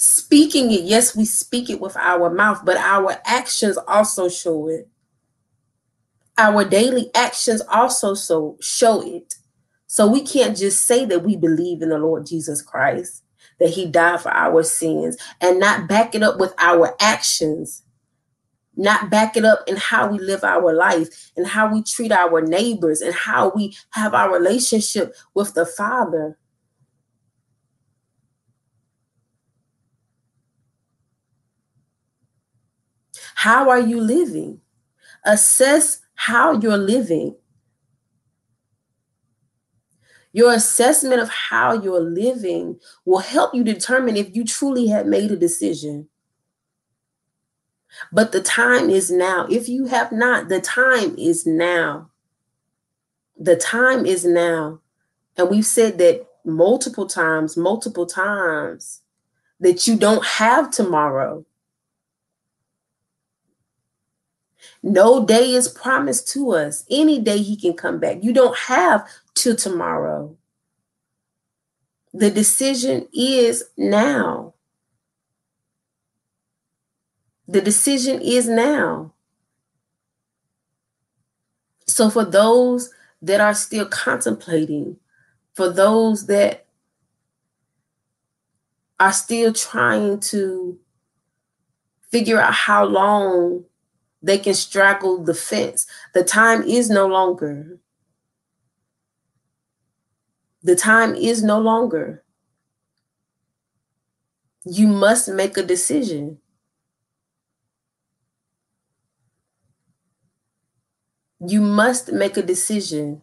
speaking 0.00 0.70
it, 0.70 0.84
yes, 0.84 1.14
we 1.14 1.26
speak 1.26 1.68
it 1.68 1.80
with 1.80 1.94
our 1.98 2.30
mouth, 2.30 2.64
but 2.64 2.78
our 2.78 3.18
actions 3.26 3.76
also 3.86 4.28
show 4.28 4.68
it. 4.68 4.88
Our 6.38 6.64
daily 6.64 7.10
actions 7.14 7.60
also 7.68 8.14
so 8.14 8.56
show 8.62 9.02
it. 9.02 9.34
So 9.86 10.06
we 10.06 10.22
can't 10.22 10.56
just 10.56 10.86
say 10.86 11.04
that 11.04 11.22
we 11.22 11.36
believe 11.36 11.82
in 11.82 11.90
the 11.90 11.98
Lord 11.98 12.24
Jesus 12.24 12.62
Christ, 12.62 13.24
that 13.60 13.70
he 13.70 13.86
died 13.86 14.20
for 14.20 14.30
our 14.32 14.62
sins, 14.62 15.16
and 15.40 15.60
not 15.60 15.88
back 15.88 16.14
it 16.14 16.22
up 16.22 16.38
with 16.40 16.52
our 16.58 16.96
actions, 17.00 17.82
not 18.76 19.10
back 19.10 19.36
it 19.36 19.44
up 19.44 19.62
in 19.68 19.76
how 19.76 20.08
we 20.08 20.18
live 20.18 20.42
our 20.42 20.72
life 20.72 21.30
and 21.36 21.46
how 21.46 21.72
we 21.72 21.82
treat 21.82 22.10
our 22.10 22.40
neighbors 22.40 23.00
and 23.02 23.14
how 23.14 23.52
we 23.54 23.76
have 23.90 24.14
our 24.14 24.32
relationship 24.32 25.14
with 25.34 25.54
the 25.54 25.66
Father. 25.66 26.38
How 33.34 33.70
are 33.70 33.80
you 33.80 34.00
living? 34.00 34.60
Assess 35.24 36.00
how 36.14 36.52
you're 36.60 36.76
living. 36.76 37.36
Your 40.32 40.52
assessment 40.52 41.20
of 41.20 41.28
how 41.28 41.72
you're 41.72 42.00
living 42.00 42.78
will 43.04 43.18
help 43.18 43.54
you 43.54 43.64
determine 43.64 44.16
if 44.16 44.34
you 44.34 44.44
truly 44.44 44.86
have 44.88 45.06
made 45.06 45.32
a 45.32 45.36
decision. 45.36 46.08
But 48.12 48.32
the 48.32 48.40
time 48.40 48.90
is 48.90 49.10
now. 49.10 49.46
If 49.50 49.68
you 49.68 49.86
have 49.86 50.12
not, 50.12 50.48
the 50.48 50.60
time 50.60 51.16
is 51.18 51.46
now. 51.46 52.10
The 53.38 53.56
time 53.56 54.06
is 54.06 54.24
now. 54.24 54.80
And 55.36 55.50
we've 55.50 55.66
said 55.66 55.98
that 55.98 56.26
multiple 56.44 57.06
times, 57.06 57.56
multiple 57.56 58.06
times, 58.06 59.02
that 59.58 59.86
you 59.86 59.96
don't 59.96 60.24
have 60.24 60.70
tomorrow. 60.70 61.44
No 64.82 65.26
day 65.26 65.52
is 65.52 65.68
promised 65.68 66.28
to 66.32 66.52
us. 66.52 66.84
Any 66.90 67.18
day 67.18 67.38
he 67.38 67.56
can 67.56 67.74
come 67.74 67.98
back. 67.98 68.18
You 68.22 68.32
don't 68.32 68.56
have 68.56 69.06
till 69.42 69.56
tomorrow. 69.56 70.36
The 72.12 72.30
decision 72.30 73.08
is 73.12 73.64
now. 73.76 74.54
The 77.46 77.60
decision 77.60 78.20
is 78.20 78.48
now. 78.48 79.12
So, 81.86 82.10
for 82.10 82.24
those 82.24 82.90
that 83.22 83.40
are 83.40 83.54
still 83.54 83.86
contemplating, 83.86 84.96
for 85.54 85.70
those 85.70 86.26
that 86.26 86.66
are 88.98 89.12
still 89.12 89.52
trying 89.52 90.20
to 90.20 90.78
figure 92.10 92.40
out 92.40 92.52
how 92.52 92.84
long 92.84 93.64
they 94.22 94.38
can 94.38 94.54
straddle 94.54 95.22
the 95.22 95.34
fence. 95.34 95.86
The 96.12 96.22
time 96.22 96.62
is 96.62 96.90
no 96.90 97.06
longer. 97.06 97.78
The 100.62 100.74
time 100.74 101.14
is 101.14 101.42
no 101.42 101.58
longer. 101.60 102.24
You 104.64 104.86
must 104.86 105.28
make 105.28 105.58
a 105.58 105.62
decision. 105.62 106.40
You 111.46 111.60
must 111.60 112.12
make 112.12 112.38
a 112.38 112.42
decision. 112.42 113.20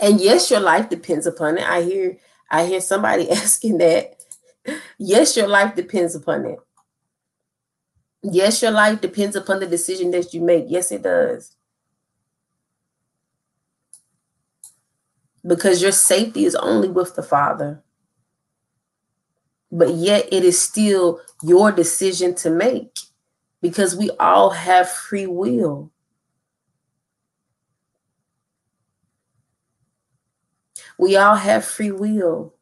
And 0.00 0.20
yes, 0.20 0.50
your 0.50 0.60
life 0.60 0.88
depends 0.88 1.26
upon 1.26 1.58
it. 1.58 1.64
I 1.64 1.82
hear 1.82 2.18
I 2.50 2.66
hear 2.66 2.80
somebody 2.80 3.30
asking 3.42 3.78
that. 3.78 4.16
Yes, 4.98 5.36
your 5.36 5.48
life 5.48 5.74
depends 5.76 6.14
upon 6.14 6.46
it. 6.46 6.58
Yes, 8.30 8.62
your 8.62 8.70
life 8.72 9.00
depends 9.00 9.36
upon 9.36 9.60
the 9.60 9.66
decision 9.66 10.10
that 10.12 10.34
you 10.34 10.40
make. 10.40 10.66
Yes, 10.68 10.92
it 10.92 11.02
does. 11.02 11.56
Because 15.46 15.82
your 15.82 15.92
safety 15.92 16.44
is 16.44 16.54
only 16.56 16.88
with 16.88 17.14
the 17.16 17.22
Father. 17.22 17.82
But 19.70 19.94
yet 19.94 20.28
it 20.32 20.44
is 20.44 20.60
still 20.60 21.20
your 21.42 21.72
decision 21.72 22.34
to 22.36 22.50
make 22.50 22.98
because 23.60 23.96
we 23.96 24.10
all 24.18 24.50
have 24.50 24.88
free 24.90 25.26
will. 25.26 25.90
We 30.98 31.16
all 31.16 31.36
have 31.36 31.64
free 31.64 31.90
will. 31.92 32.54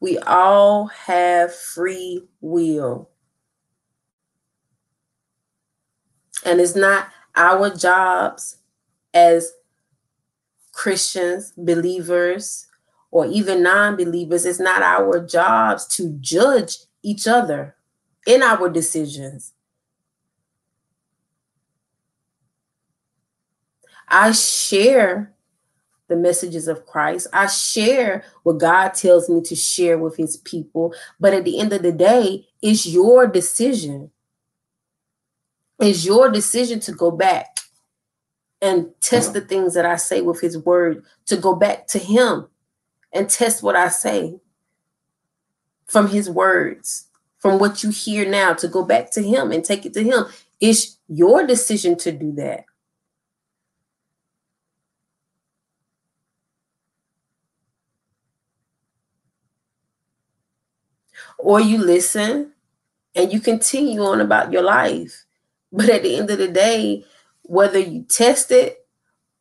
We 0.00 0.18
all 0.18 0.86
have 0.86 1.54
free 1.54 2.28
will. 2.40 3.10
And 6.44 6.60
it's 6.60 6.76
not 6.76 7.08
our 7.34 7.74
jobs 7.74 8.58
as 9.12 9.52
Christians, 10.72 11.52
believers, 11.56 12.66
or 13.10 13.26
even 13.26 13.62
non 13.62 13.96
believers, 13.96 14.44
it's 14.44 14.60
not 14.60 14.82
our 14.82 15.24
jobs 15.24 15.86
to 15.96 16.16
judge 16.20 16.76
each 17.02 17.26
other 17.26 17.74
in 18.26 18.42
our 18.42 18.68
decisions. 18.68 19.54
I 24.08 24.32
share 24.32 25.34
the 26.08 26.16
messages 26.16 26.68
of 26.68 26.86
Christ. 26.86 27.28
I 27.32 27.46
share 27.46 28.24
what 28.42 28.58
God 28.58 28.94
tells 28.94 29.28
me 29.28 29.40
to 29.42 29.54
share 29.54 29.98
with 29.98 30.16
his 30.16 30.38
people. 30.38 30.94
But 31.20 31.34
at 31.34 31.44
the 31.44 31.60
end 31.60 31.72
of 31.72 31.82
the 31.82 31.92
day, 31.92 32.46
it's 32.62 32.86
your 32.86 33.26
decision. 33.26 34.10
It's 35.78 36.04
your 36.04 36.30
decision 36.30 36.80
to 36.80 36.92
go 36.92 37.10
back 37.10 37.60
and 38.60 38.88
test 39.00 39.34
the 39.34 39.40
things 39.40 39.74
that 39.74 39.86
I 39.86 39.96
say 39.96 40.20
with 40.20 40.40
his 40.40 40.58
word, 40.58 41.04
to 41.26 41.36
go 41.36 41.54
back 41.54 41.86
to 41.88 41.98
him 41.98 42.48
and 43.12 43.30
test 43.30 43.62
what 43.62 43.76
I 43.76 43.88
say 43.88 44.40
from 45.86 46.08
his 46.08 46.28
words, 46.28 47.06
from 47.38 47.60
what 47.60 47.84
you 47.84 47.90
hear 47.90 48.28
now, 48.28 48.54
to 48.54 48.66
go 48.66 48.84
back 48.84 49.12
to 49.12 49.22
him 49.22 49.52
and 49.52 49.64
take 49.64 49.86
it 49.86 49.94
to 49.94 50.02
him. 50.02 50.24
It's 50.60 50.98
your 51.08 51.46
decision 51.46 51.96
to 51.98 52.10
do 52.10 52.32
that. 52.32 52.64
Or 61.38 61.60
you 61.60 61.78
listen 61.78 62.52
and 63.14 63.32
you 63.32 63.40
continue 63.40 64.02
on 64.02 64.20
about 64.20 64.52
your 64.52 64.62
life. 64.62 65.24
But 65.72 65.90
at 65.90 66.02
the 66.02 66.16
end 66.16 66.30
of 66.30 66.38
the 66.38 66.48
day, 66.48 67.04
whether 67.42 67.78
you 67.78 68.04
test 68.04 68.50
it 68.50 68.86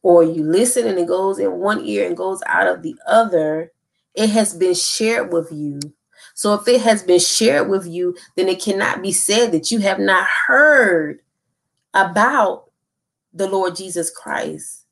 or 0.01 0.23
you 0.23 0.43
listen 0.43 0.87
and 0.87 0.99
it 0.99 1.07
goes 1.07 1.39
in 1.39 1.51
one 1.53 1.85
ear 1.85 2.07
and 2.07 2.17
goes 2.17 2.41
out 2.45 2.67
of 2.67 2.83
the 2.83 2.95
other, 3.07 3.71
it 4.15 4.29
has 4.29 4.53
been 4.53 4.73
shared 4.73 5.31
with 5.31 5.51
you. 5.51 5.79
So 6.33 6.53
if 6.53 6.67
it 6.67 6.81
has 6.81 7.03
been 7.03 7.19
shared 7.19 7.69
with 7.69 7.87
you, 7.87 8.15
then 8.35 8.47
it 8.47 8.61
cannot 8.61 9.01
be 9.01 9.11
said 9.11 9.51
that 9.51 9.71
you 9.71 9.79
have 9.79 9.99
not 9.99 10.27
heard 10.47 11.19
about 11.93 12.71
the 13.33 13.47
Lord 13.47 13.75
Jesus 13.75 14.09
Christ. 14.09 14.85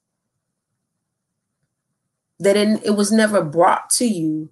That 2.40 2.58
it, 2.58 2.84
it 2.84 2.92
was 2.92 3.12
never 3.12 3.44
brought 3.44 3.90
to 3.92 4.06
you 4.06 4.50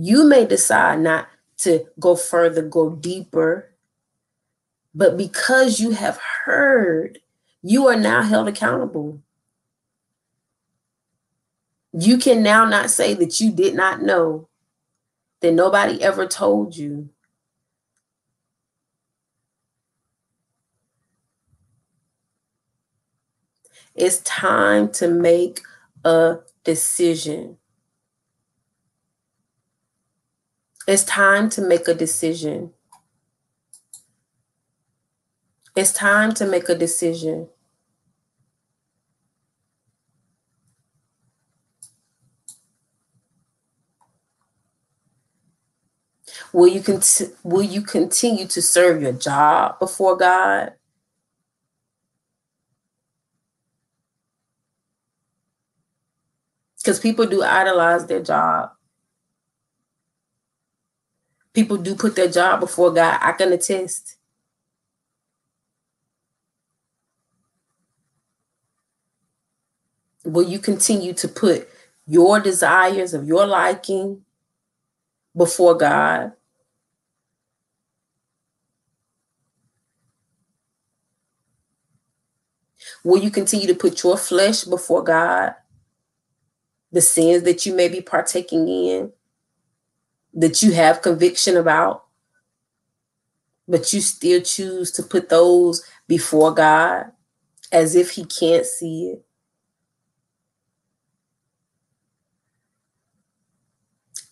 you 0.00 0.24
may 0.28 0.46
decide 0.46 1.00
not 1.00 1.28
to 1.58 1.86
go 1.98 2.14
further, 2.14 2.62
go 2.62 2.90
deeper. 2.90 3.70
But 4.94 5.16
because 5.16 5.80
you 5.80 5.90
have 5.90 6.18
heard, 6.44 7.18
you 7.62 7.88
are 7.88 7.96
now 7.96 8.22
held 8.22 8.48
accountable. 8.48 9.20
You 11.92 12.18
can 12.18 12.42
now 12.42 12.64
not 12.64 12.90
say 12.90 13.14
that 13.14 13.40
you 13.40 13.50
did 13.50 13.74
not 13.74 14.02
know 14.02 14.48
that 15.40 15.52
nobody 15.52 16.02
ever 16.02 16.26
told 16.26 16.76
you. 16.76 17.08
It's 23.94 24.18
time 24.18 24.92
to 24.92 25.08
make 25.08 25.60
a 26.04 26.38
decision. 26.62 27.58
It's 30.88 31.04
time 31.04 31.50
to 31.52 31.62
make 31.62 31.88
a 31.88 31.94
decision. 31.94 32.72
It's 35.76 35.92
time 35.92 36.34
to 36.34 36.46
make 36.46 36.68
a 36.68 36.76
decision. 36.76 37.48
Will 46.52 46.68
you 46.68 46.82
cont- 46.82 47.34
will 47.44 47.62
you 47.62 47.82
continue 47.82 48.46
to 48.48 48.62
serve 48.62 49.02
your 49.02 49.12
job 49.12 49.78
before 49.80 50.16
God? 50.16 50.74
Because 56.78 57.00
people 57.00 57.26
do 57.26 57.42
idolize 57.42 58.06
their 58.06 58.22
job. 58.22 58.72
People 61.58 61.76
do 61.76 61.96
put 61.96 62.14
their 62.14 62.28
job 62.28 62.60
before 62.60 62.92
God. 62.92 63.18
I 63.20 63.32
can 63.32 63.52
attest. 63.52 64.14
Will 70.24 70.48
you 70.48 70.60
continue 70.60 71.12
to 71.14 71.26
put 71.26 71.68
your 72.06 72.38
desires 72.38 73.12
of 73.12 73.26
your 73.26 73.44
liking 73.44 74.22
before 75.36 75.74
God? 75.74 76.30
Will 83.02 83.18
you 83.18 83.32
continue 83.32 83.66
to 83.66 83.74
put 83.74 84.04
your 84.04 84.16
flesh 84.16 84.62
before 84.62 85.02
God? 85.02 85.56
The 86.92 87.00
sins 87.00 87.42
that 87.42 87.66
you 87.66 87.74
may 87.74 87.88
be 87.88 88.00
partaking 88.00 88.68
in, 88.68 89.12
that 90.38 90.62
you 90.62 90.70
have 90.72 91.02
conviction 91.02 91.56
about, 91.56 92.04
but 93.66 93.92
you 93.92 94.00
still 94.00 94.40
choose 94.40 94.92
to 94.92 95.02
put 95.02 95.28
those 95.28 95.84
before 96.06 96.54
God 96.54 97.10
as 97.72 97.96
if 97.96 98.12
He 98.12 98.24
can't 98.24 98.64
see 98.64 99.08
it. 99.08 99.24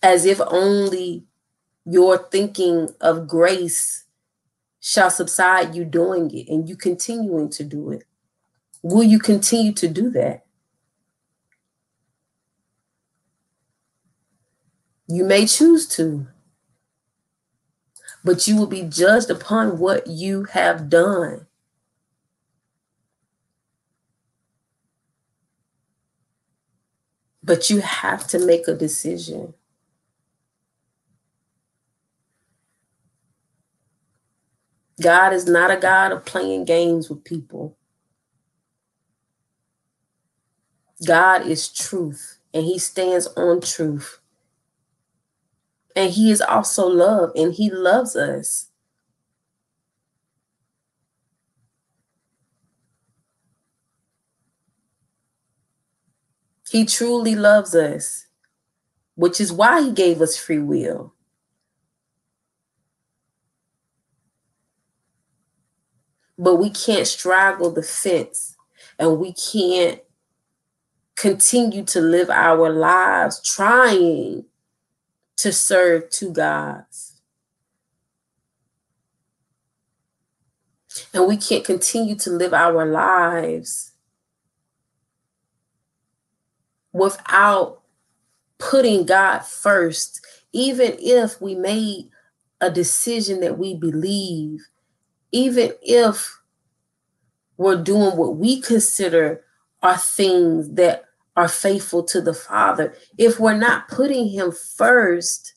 As 0.01 0.25
if 0.25 0.41
only 0.47 1.25
your 1.85 2.19
thinking 2.19 2.91
of 3.01 3.27
grace 3.27 4.05
shall 4.81 5.11
subside 5.11 5.75
you 5.75 5.85
doing 5.85 6.31
it 6.31 6.49
and 6.49 6.69
you 6.69 6.77
continuing 6.77 7.51
to 7.51 7.65
do 7.65 7.91
it. 7.91 8.05
Will 8.85 9.03
you 9.03 9.19
continue 9.19 9.73
to 9.73 9.89
do 9.89 10.11
that? 10.11 10.46
You 15.09 15.25
may 15.25 15.47
choose 15.47 15.87
to, 15.91 16.27
but 18.25 18.49
you 18.49 18.57
will 18.57 18.67
be 18.67 18.83
judged 18.83 19.31
upon 19.31 19.79
what 19.79 20.07
you 20.09 20.45
have 20.45 20.89
done. 20.89 21.47
But 27.43 27.71
you 27.71 27.81
have 27.81 28.27
to 28.29 28.45
make 28.45 28.67
a 28.67 28.75
decision. 28.75 29.55
God 35.01 35.33
is 35.33 35.47
not 35.47 35.71
a 35.71 35.77
God 35.77 36.13
of 36.13 36.25
playing 36.25 36.65
games 36.65 37.09
with 37.11 37.23
people. 37.23 37.77
God 41.07 41.47
is 41.47 41.69
truth 41.69 42.39
and 42.55 42.65
he 42.65 42.79
stands 42.79 43.27
on 43.37 43.61
truth. 43.61 44.21
And 45.97 46.13
he 46.13 46.31
is 46.31 46.43
also 46.43 46.87
love 46.87 47.33
and 47.35 47.55
he 47.55 47.71
loves 47.71 48.15
us. 48.15 48.69
He 56.71 56.85
truly 56.85 57.35
loves 57.35 57.75
us, 57.75 58.27
which 59.15 59.41
is 59.41 59.51
why 59.51 59.81
he 59.81 59.93
gave 59.93 60.21
us 60.21 60.37
free 60.37 60.59
will. 60.59 61.15
But 66.37 66.57
we 66.57 66.69
can't 66.69 67.07
straddle 67.07 67.71
the 67.71 67.83
fence 67.83 68.55
and 68.99 69.19
we 69.19 69.33
can't 69.33 70.01
continue 71.15 71.83
to 71.85 72.01
live 72.01 72.29
our 72.29 72.69
lives 72.69 73.41
trying 73.43 74.45
to 75.37 75.53
serve 75.53 76.11
two 76.11 76.33
gods. 76.33 77.21
And 81.13 81.27
we 81.27 81.37
can't 81.37 81.65
continue 81.65 82.15
to 82.17 82.31
live 82.31 82.55
our 82.55 82.87
lives 82.87 83.93
without 86.93 87.83
putting 88.59 89.05
God 89.05 89.41
first, 89.41 90.27
even 90.53 90.97
if 90.99 91.41
we 91.41 91.55
made 91.55 92.09
a 92.61 92.71
decision 92.71 93.41
that 93.41 93.59
we 93.59 93.75
believe, 93.75 94.67
even 95.33 95.73
if 95.83 96.41
we're 97.59 97.83
doing 97.83 98.17
what 98.17 98.37
we 98.37 98.61
consider 98.61 99.45
are 99.83 99.99
things 99.99 100.71
that 100.71 101.06
are 101.37 101.49
faithful 101.49 102.03
to 102.05 102.21
the 102.21 102.35
Father. 102.35 102.95
If 103.19 103.39
we're 103.39 103.57
not 103.57 103.89
putting 103.89 104.29
Him 104.29 104.53
first, 104.53 105.55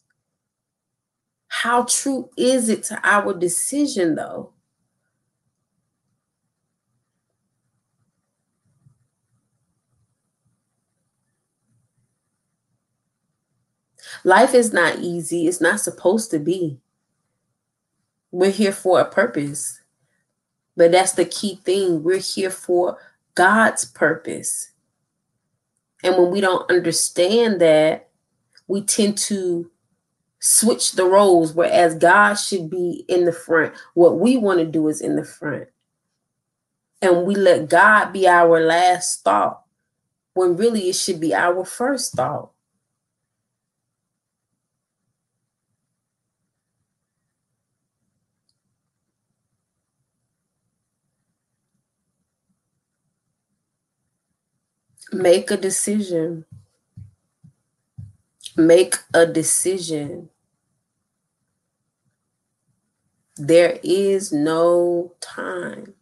how 1.47 1.83
true 1.83 2.29
is 2.37 2.69
it 2.69 2.83
to 2.83 2.99
our 3.03 3.33
decision, 3.33 4.15
though? 4.15 4.53
Life 14.23 14.53
is 14.53 14.73
not 14.73 14.99
easy. 14.99 15.47
It's 15.47 15.61
not 15.61 15.79
supposed 15.79 16.31
to 16.31 16.39
be. 16.39 16.79
We're 18.31 18.51
here 18.51 18.71
for 18.71 18.99
a 18.99 19.05
purpose. 19.05 19.81
But 20.75 20.91
that's 20.91 21.13
the 21.13 21.25
key 21.25 21.59
thing. 21.63 22.03
We're 22.03 22.17
here 22.17 22.49
for 22.49 22.97
God's 23.35 23.85
purpose. 23.85 24.71
And 26.03 26.17
when 26.17 26.31
we 26.31 26.41
don't 26.41 26.69
understand 26.69 27.59
that, 27.61 28.09
we 28.67 28.81
tend 28.81 29.17
to 29.17 29.69
switch 30.39 30.93
the 30.93 31.05
roles, 31.05 31.53
whereas 31.53 31.95
God 31.95 32.35
should 32.35 32.69
be 32.69 33.03
in 33.07 33.25
the 33.25 33.33
front. 33.33 33.73
What 33.93 34.19
we 34.19 34.37
want 34.37 34.59
to 34.59 34.65
do 34.65 34.87
is 34.87 35.01
in 35.01 35.15
the 35.15 35.25
front. 35.25 35.67
And 37.01 37.25
we 37.25 37.35
let 37.35 37.69
God 37.69 38.11
be 38.11 38.27
our 38.27 38.59
last 38.61 39.23
thought 39.23 39.63
when 40.33 40.55
really 40.55 40.89
it 40.89 40.95
should 40.95 41.19
be 41.19 41.33
our 41.33 41.65
first 41.65 42.13
thought. 42.13 42.51
Make 55.11 55.51
a 55.51 55.57
decision. 55.57 56.45
Make 58.55 58.95
a 59.13 59.25
decision. 59.25 60.29
There 63.37 63.79
is 63.83 64.31
no 64.31 65.13
time. 65.21 65.93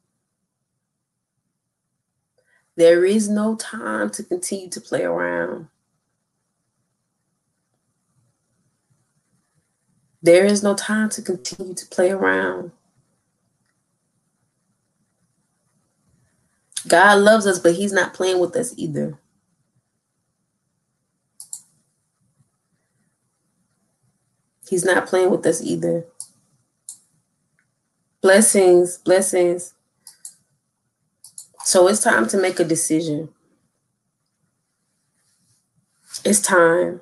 There 2.76 3.06
is 3.06 3.30
no 3.30 3.56
time 3.56 4.10
to 4.12 4.24
continue 4.24 4.70
to 4.70 4.82
play 4.82 5.04
around. 5.04 5.67
There 10.22 10.46
is 10.46 10.62
no 10.62 10.74
time 10.74 11.10
to 11.10 11.22
continue 11.22 11.74
to 11.74 11.86
play 11.88 12.12
around. 12.12 12.72
God 16.88 17.19
loves 17.19 17.47
us, 17.47 17.60
but 17.60 17.76
He's 17.76 17.93
not 17.93 18.13
playing 18.13 18.39
with 18.39 18.56
us 18.56 18.73
either. 18.78 19.19
He's 24.69 24.86
not 24.86 25.08
playing 25.08 25.32
with 25.32 25.45
us 25.45 25.62
either. 25.62 26.06
Blessings, 28.21 28.97
blessings. 28.97 29.73
So 31.63 31.88
it's 31.88 32.04
time 32.04 32.28
to 32.30 32.38
make 32.38 32.60
a 32.60 32.65
decision. 32.65 33.30
It's 36.26 36.41
time. 36.41 37.02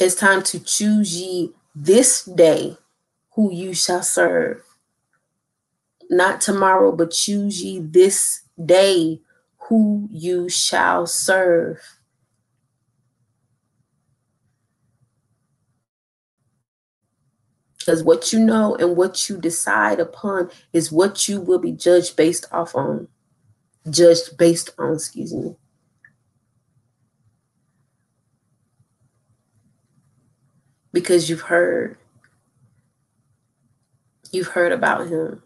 It's 0.00 0.14
time 0.14 0.42
to 0.44 0.60
choose 0.60 1.20
ye 1.20 1.52
this 1.74 2.24
day 2.24 2.76
who 3.32 3.52
you 3.52 3.74
shall 3.74 4.02
serve. 4.02 4.62
Not 6.12 6.42
tomorrow, 6.42 6.92
but 6.92 7.10
choose 7.10 7.64
ye 7.64 7.80
this 7.80 8.42
day 8.62 9.22
who 9.56 10.10
you 10.12 10.50
shall 10.50 11.06
serve. 11.06 11.80
Because 17.78 18.04
what 18.04 18.30
you 18.30 18.40
know 18.40 18.76
and 18.76 18.94
what 18.94 19.30
you 19.30 19.38
decide 19.38 20.00
upon 20.00 20.50
is 20.74 20.92
what 20.92 21.30
you 21.30 21.40
will 21.40 21.58
be 21.58 21.72
judged 21.72 22.14
based 22.14 22.44
off 22.52 22.74
on. 22.74 23.08
Judged 23.88 24.36
based 24.36 24.68
on, 24.78 24.92
excuse 24.92 25.32
me. 25.32 25.56
Because 30.92 31.30
you've 31.30 31.40
heard. 31.40 31.96
You've 34.30 34.48
heard 34.48 34.72
about 34.72 35.08
him. 35.08 35.42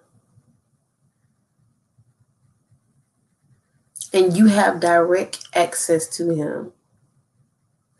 And 4.16 4.34
you 4.34 4.46
have 4.46 4.80
direct 4.80 5.46
access 5.52 6.08
to 6.16 6.30
him. 6.30 6.72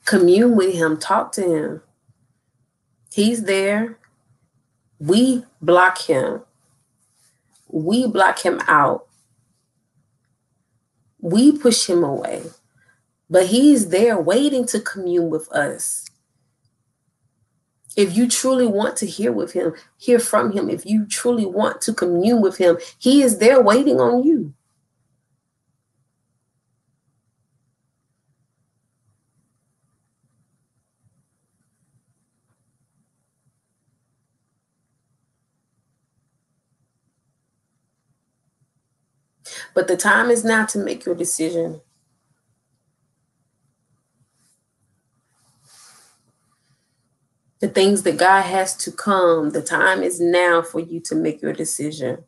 Commune 0.06 0.56
with 0.56 0.72
him, 0.72 0.96
talk 0.96 1.30
to 1.32 1.42
him. 1.42 1.82
He's 3.12 3.44
there. 3.44 3.98
We 4.98 5.44
block 5.60 5.98
him. 5.98 6.40
We 7.68 8.06
block 8.06 8.38
him 8.38 8.62
out. 8.66 9.08
We 11.20 11.52
push 11.52 11.86
him 11.86 12.02
away. 12.02 12.44
But 13.28 13.48
he's 13.48 13.90
there 13.90 14.18
waiting 14.18 14.64
to 14.68 14.80
commune 14.80 15.28
with 15.28 15.52
us. 15.52 16.06
If 17.94 18.16
you 18.16 18.26
truly 18.26 18.66
want 18.66 18.96
to 18.98 19.06
hear 19.06 19.32
with 19.32 19.52
him, 19.52 19.74
hear 19.98 20.18
from 20.18 20.52
him, 20.52 20.70
if 20.70 20.86
you 20.86 21.04
truly 21.04 21.44
want 21.44 21.82
to 21.82 21.92
commune 21.92 22.40
with 22.40 22.56
him, 22.56 22.78
he 22.98 23.22
is 23.22 23.36
there 23.36 23.60
waiting 23.60 24.00
on 24.00 24.24
you. 24.24 24.54
But 39.76 39.88
the 39.88 39.96
time 39.98 40.30
is 40.30 40.42
now 40.42 40.64
to 40.64 40.78
make 40.78 41.04
your 41.04 41.14
decision. 41.14 41.82
The 47.60 47.68
things 47.68 48.02
that 48.04 48.16
God 48.16 48.40
has 48.40 48.74
to 48.78 48.90
come, 48.90 49.50
the 49.50 49.60
time 49.60 50.02
is 50.02 50.18
now 50.18 50.62
for 50.62 50.80
you 50.80 50.98
to 51.00 51.14
make 51.14 51.42
your 51.42 51.52
decision. 51.52 52.24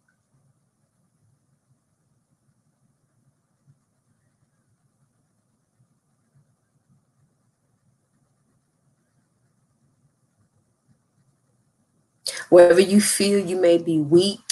Wherever 12.50 12.80
you 12.80 13.00
feel 13.00 13.38
you 13.38 13.58
may 13.58 13.78
be 13.78 13.98
weak, 13.98 14.47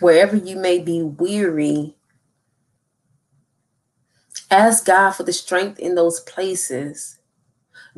wherever 0.00 0.36
you 0.36 0.56
may 0.56 0.78
be 0.78 1.02
weary, 1.02 1.96
ask 4.50 4.86
God 4.86 5.12
for 5.12 5.22
the 5.22 5.32
strength 5.32 5.78
in 5.78 5.94
those 5.94 6.20
places. 6.20 7.18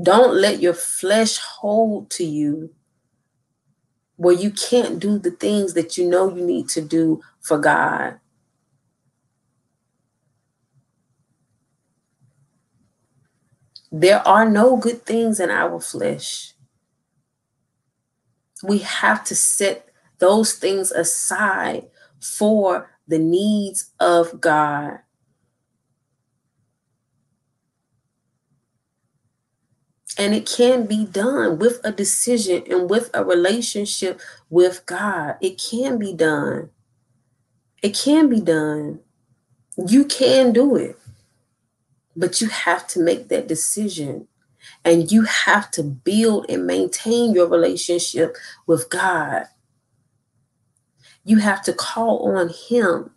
Don't 0.02 0.34
let 0.34 0.60
your 0.60 0.74
flesh 0.74 1.38
hold 1.38 2.10
to 2.10 2.24
you 2.24 2.70
where 4.16 4.34
you 4.34 4.50
can't 4.50 4.98
do 5.00 5.18
the 5.18 5.30
things 5.30 5.74
that 5.74 5.96
you 5.96 6.08
know 6.08 6.34
you 6.34 6.44
need 6.44 6.68
to 6.68 6.82
do 6.82 7.22
for 7.40 7.58
God. 7.58 8.20
There 13.90 14.26
are 14.28 14.48
no 14.48 14.76
good 14.76 15.06
things 15.06 15.40
in 15.40 15.50
our 15.50 15.80
flesh. 15.80 16.52
We 18.62 18.78
have 18.78 19.24
to 19.24 19.34
set 19.34 19.89
those 20.20 20.52
things 20.54 20.92
aside 20.92 21.88
for 22.20 22.90
the 23.08 23.18
needs 23.18 23.92
of 23.98 24.40
God. 24.40 25.00
And 30.18 30.34
it 30.34 30.46
can 30.46 30.86
be 30.86 31.06
done 31.06 31.58
with 31.58 31.80
a 31.82 31.92
decision 31.92 32.64
and 32.70 32.90
with 32.90 33.10
a 33.14 33.24
relationship 33.24 34.20
with 34.50 34.84
God. 34.86 35.36
It 35.40 35.60
can 35.70 35.98
be 35.98 36.12
done. 36.12 36.70
It 37.82 37.96
can 37.96 38.28
be 38.28 38.40
done. 38.40 39.00
You 39.76 40.04
can 40.04 40.52
do 40.52 40.76
it. 40.76 40.98
But 42.14 42.40
you 42.40 42.48
have 42.48 42.86
to 42.88 43.00
make 43.00 43.28
that 43.28 43.48
decision. 43.48 44.28
And 44.84 45.10
you 45.10 45.22
have 45.22 45.70
to 45.72 45.82
build 45.82 46.46
and 46.50 46.66
maintain 46.66 47.32
your 47.32 47.48
relationship 47.48 48.36
with 48.66 48.90
God. 48.90 49.46
You 51.24 51.38
have 51.38 51.62
to 51.62 51.72
call 51.72 52.36
on 52.36 52.50
Him. 52.68 53.10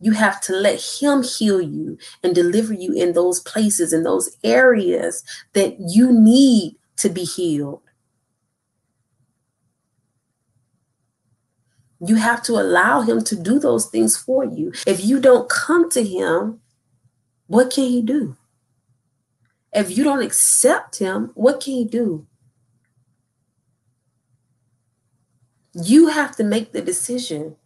You 0.00 0.12
have 0.12 0.40
to 0.42 0.52
let 0.52 0.80
Him 0.80 1.22
heal 1.22 1.60
you 1.60 1.98
and 2.22 2.34
deliver 2.34 2.74
you 2.74 2.92
in 2.92 3.12
those 3.12 3.40
places, 3.40 3.92
in 3.92 4.02
those 4.02 4.36
areas 4.44 5.24
that 5.54 5.76
you 5.78 6.12
need 6.12 6.76
to 6.96 7.08
be 7.08 7.24
healed. 7.24 7.80
You 12.06 12.16
have 12.16 12.42
to 12.44 12.52
allow 12.52 13.00
Him 13.00 13.24
to 13.24 13.36
do 13.36 13.58
those 13.58 13.86
things 13.86 14.16
for 14.16 14.44
you. 14.44 14.72
If 14.86 15.04
you 15.04 15.20
don't 15.20 15.48
come 15.48 15.88
to 15.90 16.02
Him, 16.02 16.60
what 17.46 17.70
can 17.70 17.84
He 17.84 18.02
do? 18.02 18.36
If 19.72 19.96
you 19.96 20.04
don't 20.04 20.22
accept 20.22 20.98
Him, 20.98 21.30
what 21.34 21.60
can 21.60 21.72
He 21.72 21.84
do? 21.84 22.26
You 25.74 26.08
have 26.08 26.36
to 26.36 26.44
make 26.44 26.72
the 26.72 26.82
decision. 26.82 27.56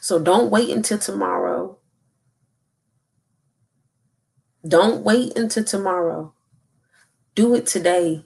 So 0.00 0.18
don't 0.18 0.50
wait 0.50 0.70
until 0.70 0.98
tomorrow. 0.98 1.78
Don't 4.66 5.04
wait 5.04 5.36
until 5.38 5.64
tomorrow. 5.64 6.32
Do 7.34 7.54
it 7.54 7.66
today. 7.66 8.24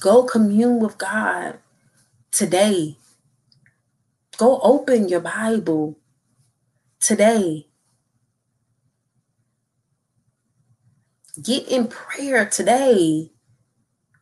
Go 0.00 0.24
commune 0.24 0.80
with 0.80 0.98
God 0.98 1.58
today. 2.32 2.96
Go 4.38 4.60
open 4.62 5.08
your 5.08 5.20
Bible 5.20 5.99
today. 7.00 7.66
Get 11.42 11.68
in 11.68 11.88
prayer 11.88 12.44
today, 12.46 13.32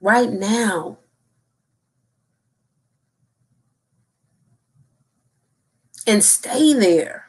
right 0.00 0.30
now. 0.30 0.98
And 6.06 6.22
stay 6.24 6.72
there. 6.72 7.26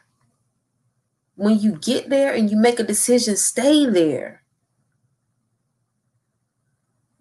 When 1.36 1.60
you 1.60 1.78
get 1.78 2.10
there 2.10 2.34
and 2.34 2.50
you 2.50 2.58
make 2.58 2.80
a 2.80 2.84
decision, 2.84 3.36
stay 3.36 3.86
there. 3.86 4.44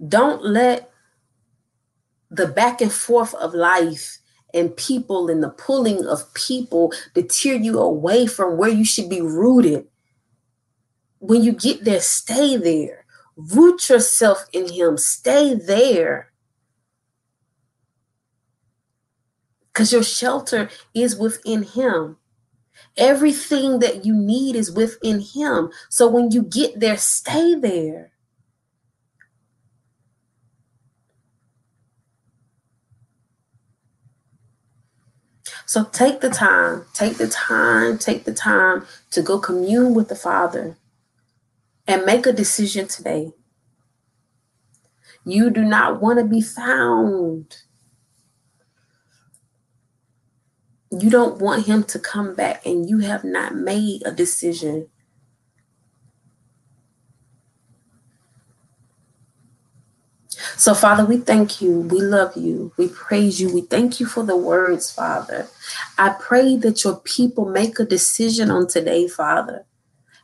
Don't 0.07 0.45
let 0.45 0.91
the 2.31 2.47
back 2.47 2.81
and 2.81 2.93
forth 2.93 3.35
of 3.35 3.55
life 3.55 4.19
and 4.55 4.77
people 4.77 5.29
and 5.29 5.43
the 5.43 5.51
pulling 5.51 6.07
of 6.07 6.33
people 6.35 6.93
to 7.15 7.23
tear 7.23 7.55
you 7.55 7.79
away 7.79 8.27
from 8.27 8.57
where 8.57 8.71
you 8.71 8.85
should 8.85 9.09
be 9.09 9.21
rooted. 9.21 9.87
When 11.19 11.43
you 11.43 11.53
get 11.53 11.85
there, 11.85 12.01
stay 12.01 12.57
there. 12.57 13.05
Root 13.37 13.89
yourself 13.89 14.47
in 14.53 14.73
Him. 14.73 14.97
Stay 14.97 15.55
there. 15.55 16.33
Because 19.73 19.93
your 19.93 20.03
shelter 20.03 20.71
is 20.95 21.17
within 21.17 21.63
Him. 21.63 22.17
Everything 22.97 23.79
that 23.81 24.05
you 24.05 24.15
need 24.15 24.57
is 24.57 24.73
within 24.73 25.21
Him. 25.21 25.71
So 25.89 26.09
when 26.09 26.31
you 26.31 26.43
get 26.43 26.81
there, 26.81 26.97
stay 26.97 27.55
there. 27.55 28.13
So 35.69 35.85
take 35.85 36.23
the 36.23 36.31
time, 36.31 36.87
take 36.95 37.19
the 37.19 37.29
time, 37.29 37.99
take 37.99 38.25
the 38.25 38.33
time 38.33 38.87
to 39.11 39.21
go 39.21 39.39
commune 39.39 39.93
with 39.93 40.09
the 40.09 40.17
Father 40.17 40.79
and 41.87 42.07
make 42.07 42.25
a 42.25 42.33
decision 42.33 42.89
today. 42.89 43.33
You 45.27 45.51
do 45.51 45.63
not 45.63 46.01
want 46.01 46.21
to 46.21 46.25
be 46.25 46.41
found. 46.41 47.59
You 50.91 51.11
don't 51.11 51.39
want 51.39 51.67
him 51.67 51.85
to 51.85 51.99
come 51.99 52.35
back, 52.35 52.65
and 52.65 52.89
you 52.89 53.01
have 53.01 53.23
not 53.23 53.55
made 53.55 54.01
a 54.07 54.11
decision 54.11 54.89
So, 60.57 60.75
Father, 60.75 61.05
we 61.05 61.19
thank 61.19 61.61
you. 61.61 61.81
We 61.81 62.01
love 62.01 62.37
you. 62.37 62.73
We 62.77 62.89
praise 62.89 63.41
you. 63.41 63.53
We 63.53 63.63
thank 63.63 64.01
you 64.01 64.07
for 64.07 64.23
the 64.23 64.37
words, 64.37 64.91
Father. 64.91 65.49
I 65.99 66.11
pray 66.21 66.57
that 66.57 66.85
your 66.85 67.01
people 67.01 67.47
make 67.47 67.79
a 67.79 67.85
decision 67.85 68.51
on 68.51 68.67
today, 68.69 69.09
Father. 69.09 69.65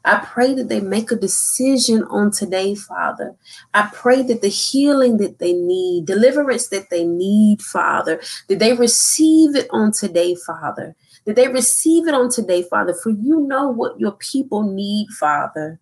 I 0.05 0.19
pray 0.19 0.53
that 0.55 0.69
they 0.69 0.81
make 0.81 1.11
a 1.11 1.17
decision 1.17 2.05
on 2.05 2.31
today, 2.31 2.75
Father. 2.75 3.35
I 3.73 3.91
pray 3.93 4.23
that 4.23 4.43
the 4.43 4.49
healing 4.49 5.17
that 5.17 5.39
they 5.39 5.55
need, 5.55 6.05
deliverance 6.05 6.69
that 6.69 6.91
they 6.91 7.05
need, 7.05 7.63
Father, 7.63 8.21
that 8.49 8.59
they 8.59 8.75
receive 8.75 9.57
it 9.57 9.67
on 9.71 9.93
today, 9.93 10.37
Father. 10.47 10.95
That 11.25 11.37
they 11.37 11.49
receive 11.49 12.07
it 12.07 12.13
on 12.13 12.31
today, 12.31 12.65
Father. 12.65 12.93
For 12.93 13.11
you 13.11 13.41
know 13.47 13.71
what 13.71 13.99
your 13.99 14.13
people 14.13 14.63
need, 14.63 15.09
Father. 15.19 15.81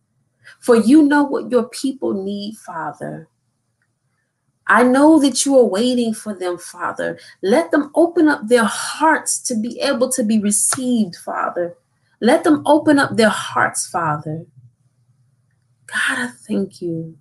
For 0.60 0.76
you 0.76 1.02
know 1.02 1.24
what 1.24 1.50
your 1.50 1.64
people 1.64 2.12
need, 2.12 2.56
Father. 2.58 3.28
I 4.66 4.84
know 4.84 5.20
that 5.20 5.46
you 5.46 5.58
are 5.58 5.64
waiting 5.66 6.14
for 6.14 6.34
them, 6.34 6.58
Father. 6.58 7.18
Let 7.42 7.70
them 7.72 7.90
open 7.94 8.28
up 8.28 8.48
their 8.48 8.64
hearts 8.64 9.38
to 9.44 9.56
be 9.56 9.80
able 9.80 10.10
to 10.12 10.24
be 10.24 10.40
received, 10.40 11.16
Father. 11.16 11.76
Let 12.20 12.44
them 12.44 12.62
open 12.66 12.98
up 12.98 13.16
their 13.16 13.30
hearts, 13.30 13.86
Father. 13.88 14.46
God, 15.86 16.18
I 16.18 16.28
thank 16.28 16.82
you. 16.82 17.18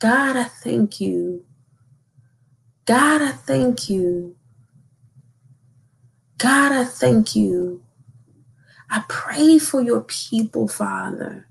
God, 0.00 0.36
I 0.36 0.44
thank 0.44 1.00
you. 1.00 1.44
God, 2.86 3.22
I 3.22 3.32
thank 3.32 3.90
you. 3.90 4.36
God, 6.38 6.72
I 6.72 6.84
thank 6.84 7.36
you. 7.36 7.82
I 8.90 9.04
pray 9.08 9.58
for 9.58 9.82
your 9.82 10.02
people, 10.02 10.68
Father, 10.68 11.48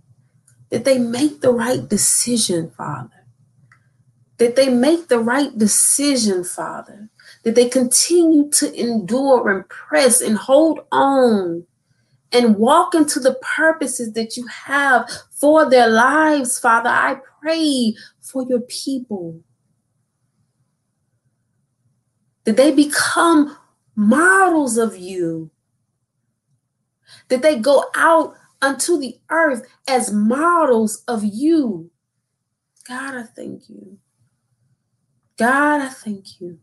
that 0.72 0.86
they 0.86 1.00
make 1.00 1.42
the 1.42 1.54
right 1.54 1.88
decision, 1.90 2.72
Father 2.72 3.21
that 4.42 4.56
they 4.56 4.70
make 4.70 5.08
the 5.08 5.20
right 5.20 5.56
decision, 5.56 6.44
Father, 6.44 7.08
that 7.44 7.54
they 7.54 7.70
continue 7.70 8.50
to 8.50 8.74
endure 8.74 9.48
and 9.52 9.70
press 9.70 10.20
and 10.20 10.36
hold 10.36 10.80
on 10.92 11.64
and 12.32 12.56
walk 12.56 12.96
into 12.96 13.20
the 13.20 13.36
purposes 13.56 14.14
that 14.14 14.36
you 14.36 14.48
have 14.48 15.08
for 15.30 15.70
their 15.70 15.88
lives, 15.88 16.58
Father. 16.58 16.90
I 16.90 17.18
pray 17.40 17.94
for 18.20 18.44
your 18.50 18.62
people 18.62 19.40
that 22.46 22.58
they 22.58 22.72
become 22.72 23.56
models 23.96 24.76
of 24.80 24.98
you, 24.98 25.52
that 27.28 27.44
they 27.44 27.60
go 27.60 27.86
out 27.94 28.34
unto 28.60 28.98
the 28.98 29.20
earth 29.30 29.68
as 29.88 30.12
models 30.12 31.04
of 31.08 31.24
you. 31.24 31.92
God, 32.88 33.14
I 33.14 33.22
thank 33.22 33.70
you. 33.70 34.00
God, 35.42 35.82
I 35.82 35.90
thank 35.90 36.40
you. 36.40 36.60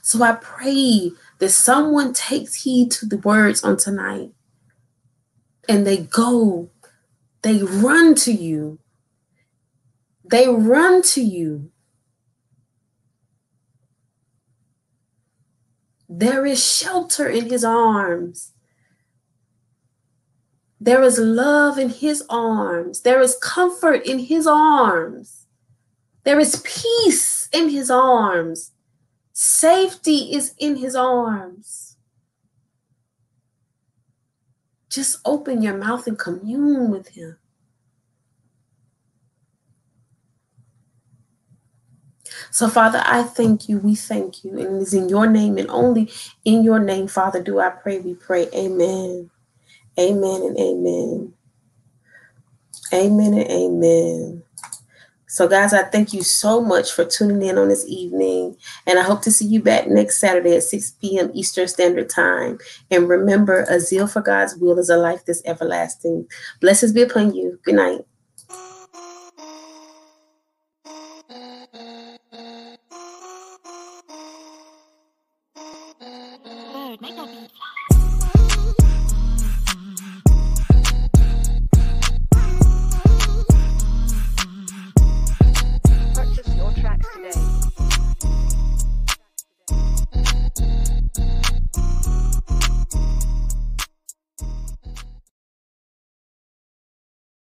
So 0.00 0.22
I 0.22 0.36
pray 0.36 1.10
that 1.40 1.48
someone 1.48 2.12
takes 2.12 2.62
heed 2.62 2.92
to 2.92 3.06
the 3.06 3.18
words 3.18 3.64
on 3.64 3.76
tonight 3.76 4.30
and 5.68 5.84
they 5.84 5.96
go, 5.96 6.70
they 7.42 7.64
run 7.64 8.14
to 8.14 8.32
you. 8.32 8.78
They 10.30 10.46
run 10.46 11.02
to 11.02 11.20
you. 11.20 11.72
There 16.08 16.46
is 16.46 16.64
shelter 16.64 17.28
in 17.28 17.50
his 17.50 17.64
arms. 17.64 18.52
There 20.80 21.02
is 21.02 21.18
love 21.18 21.76
in 21.76 21.88
his 21.88 22.22
arms. 22.30 23.00
There 23.00 23.20
is 23.20 23.36
comfort 23.42 24.06
in 24.06 24.20
his 24.20 24.46
arms. 24.46 25.41
There 26.24 26.38
is 26.38 26.62
peace 26.64 27.48
in 27.52 27.68
his 27.68 27.90
arms. 27.90 28.72
Safety 29.32 30.34
is 30.34 30.54
in 30.58 30.76
his 30.76 30.94
arms. 30.94 31.96
Just 34.88 35.18
open 35.24 35.62
your 35.62 35.76
mouth 35.76 36.06
and 36.06 36.18
commune 36.18 36.90
with 36.90 37.08
him. 37.08 37.38
So, 42.50 42.68
Father, 42.68 43.02
I 43.04 43.22
thank 43.22 43.68
you. 43.68 43.78
We 43.78 43.94
thank 43.94 44.44
you. 44.44 44.58
And 44.58 44.76
it 44.76 44.82
is 44.82 44.94
in 44.94 45.08
your 45.08 45.26
name 45.26 45.58
and 45.58 45.70
only 45.70 46.10
in 46.44 46.62
your 46.62 46.78
name, 46.78 47.08
Father, 47.08 47.42
do 47.42 47.58
I 47.60 47.70
pray. 47.70 47.98
We 48.00 48.14
pray. 48.14 48.48
Amen. 48.54 49.30
Amen 49.98 50.42
and 50.42 50.58
amen. 50.58 51.34
Amen 52.92 53.34
and 53.34 53.50
amen. 53.50 54.42
So, 55.32 55.48
guys, 55.48 55.72
I 55.72 55.84
thank 55.84 56.12
you 56.12 56.22
so 56.22 56.60
much 56.60 56.92
for 56.92 57.06
tuning 57.06 57.40
in 57.40 57.56
on 57.56 57.70
this 57.70 57.86
evening. 57.88 58.54
And 58.86 58.98
I 58.98 59.02
hope 59.02 59.22
to 59.22 59.30
see 59.30 59.46
you 59.46 59.62
back 59.62 59.88
next 59.88 60.20
Saturday 60.20 60.56
at 60.56 60.62
6 60.62 60.90
p.m. 61.00 61.30
Eastern 61.32 61.68
Standard 61.68 62.10
Time. 62.10 62.58
And 62.90 63.08
remember, 63.08 63.64
a 63.70 63.80
zeal 63.80 64.06
for 64.06 64.20
God's 64.20 64.56
will 64.56 64.78
is 64.78 64.90
a 64.90 64.98
life 64.98 65.24
that's 65.24 65.40
everlasting. 65.46 66.28
Blessings 66.60 66.92
be 66.92 67.00
upon 67.00 67.34
you. 67.34 67.58
Good 67.64 67.76
night. 67.76 68.00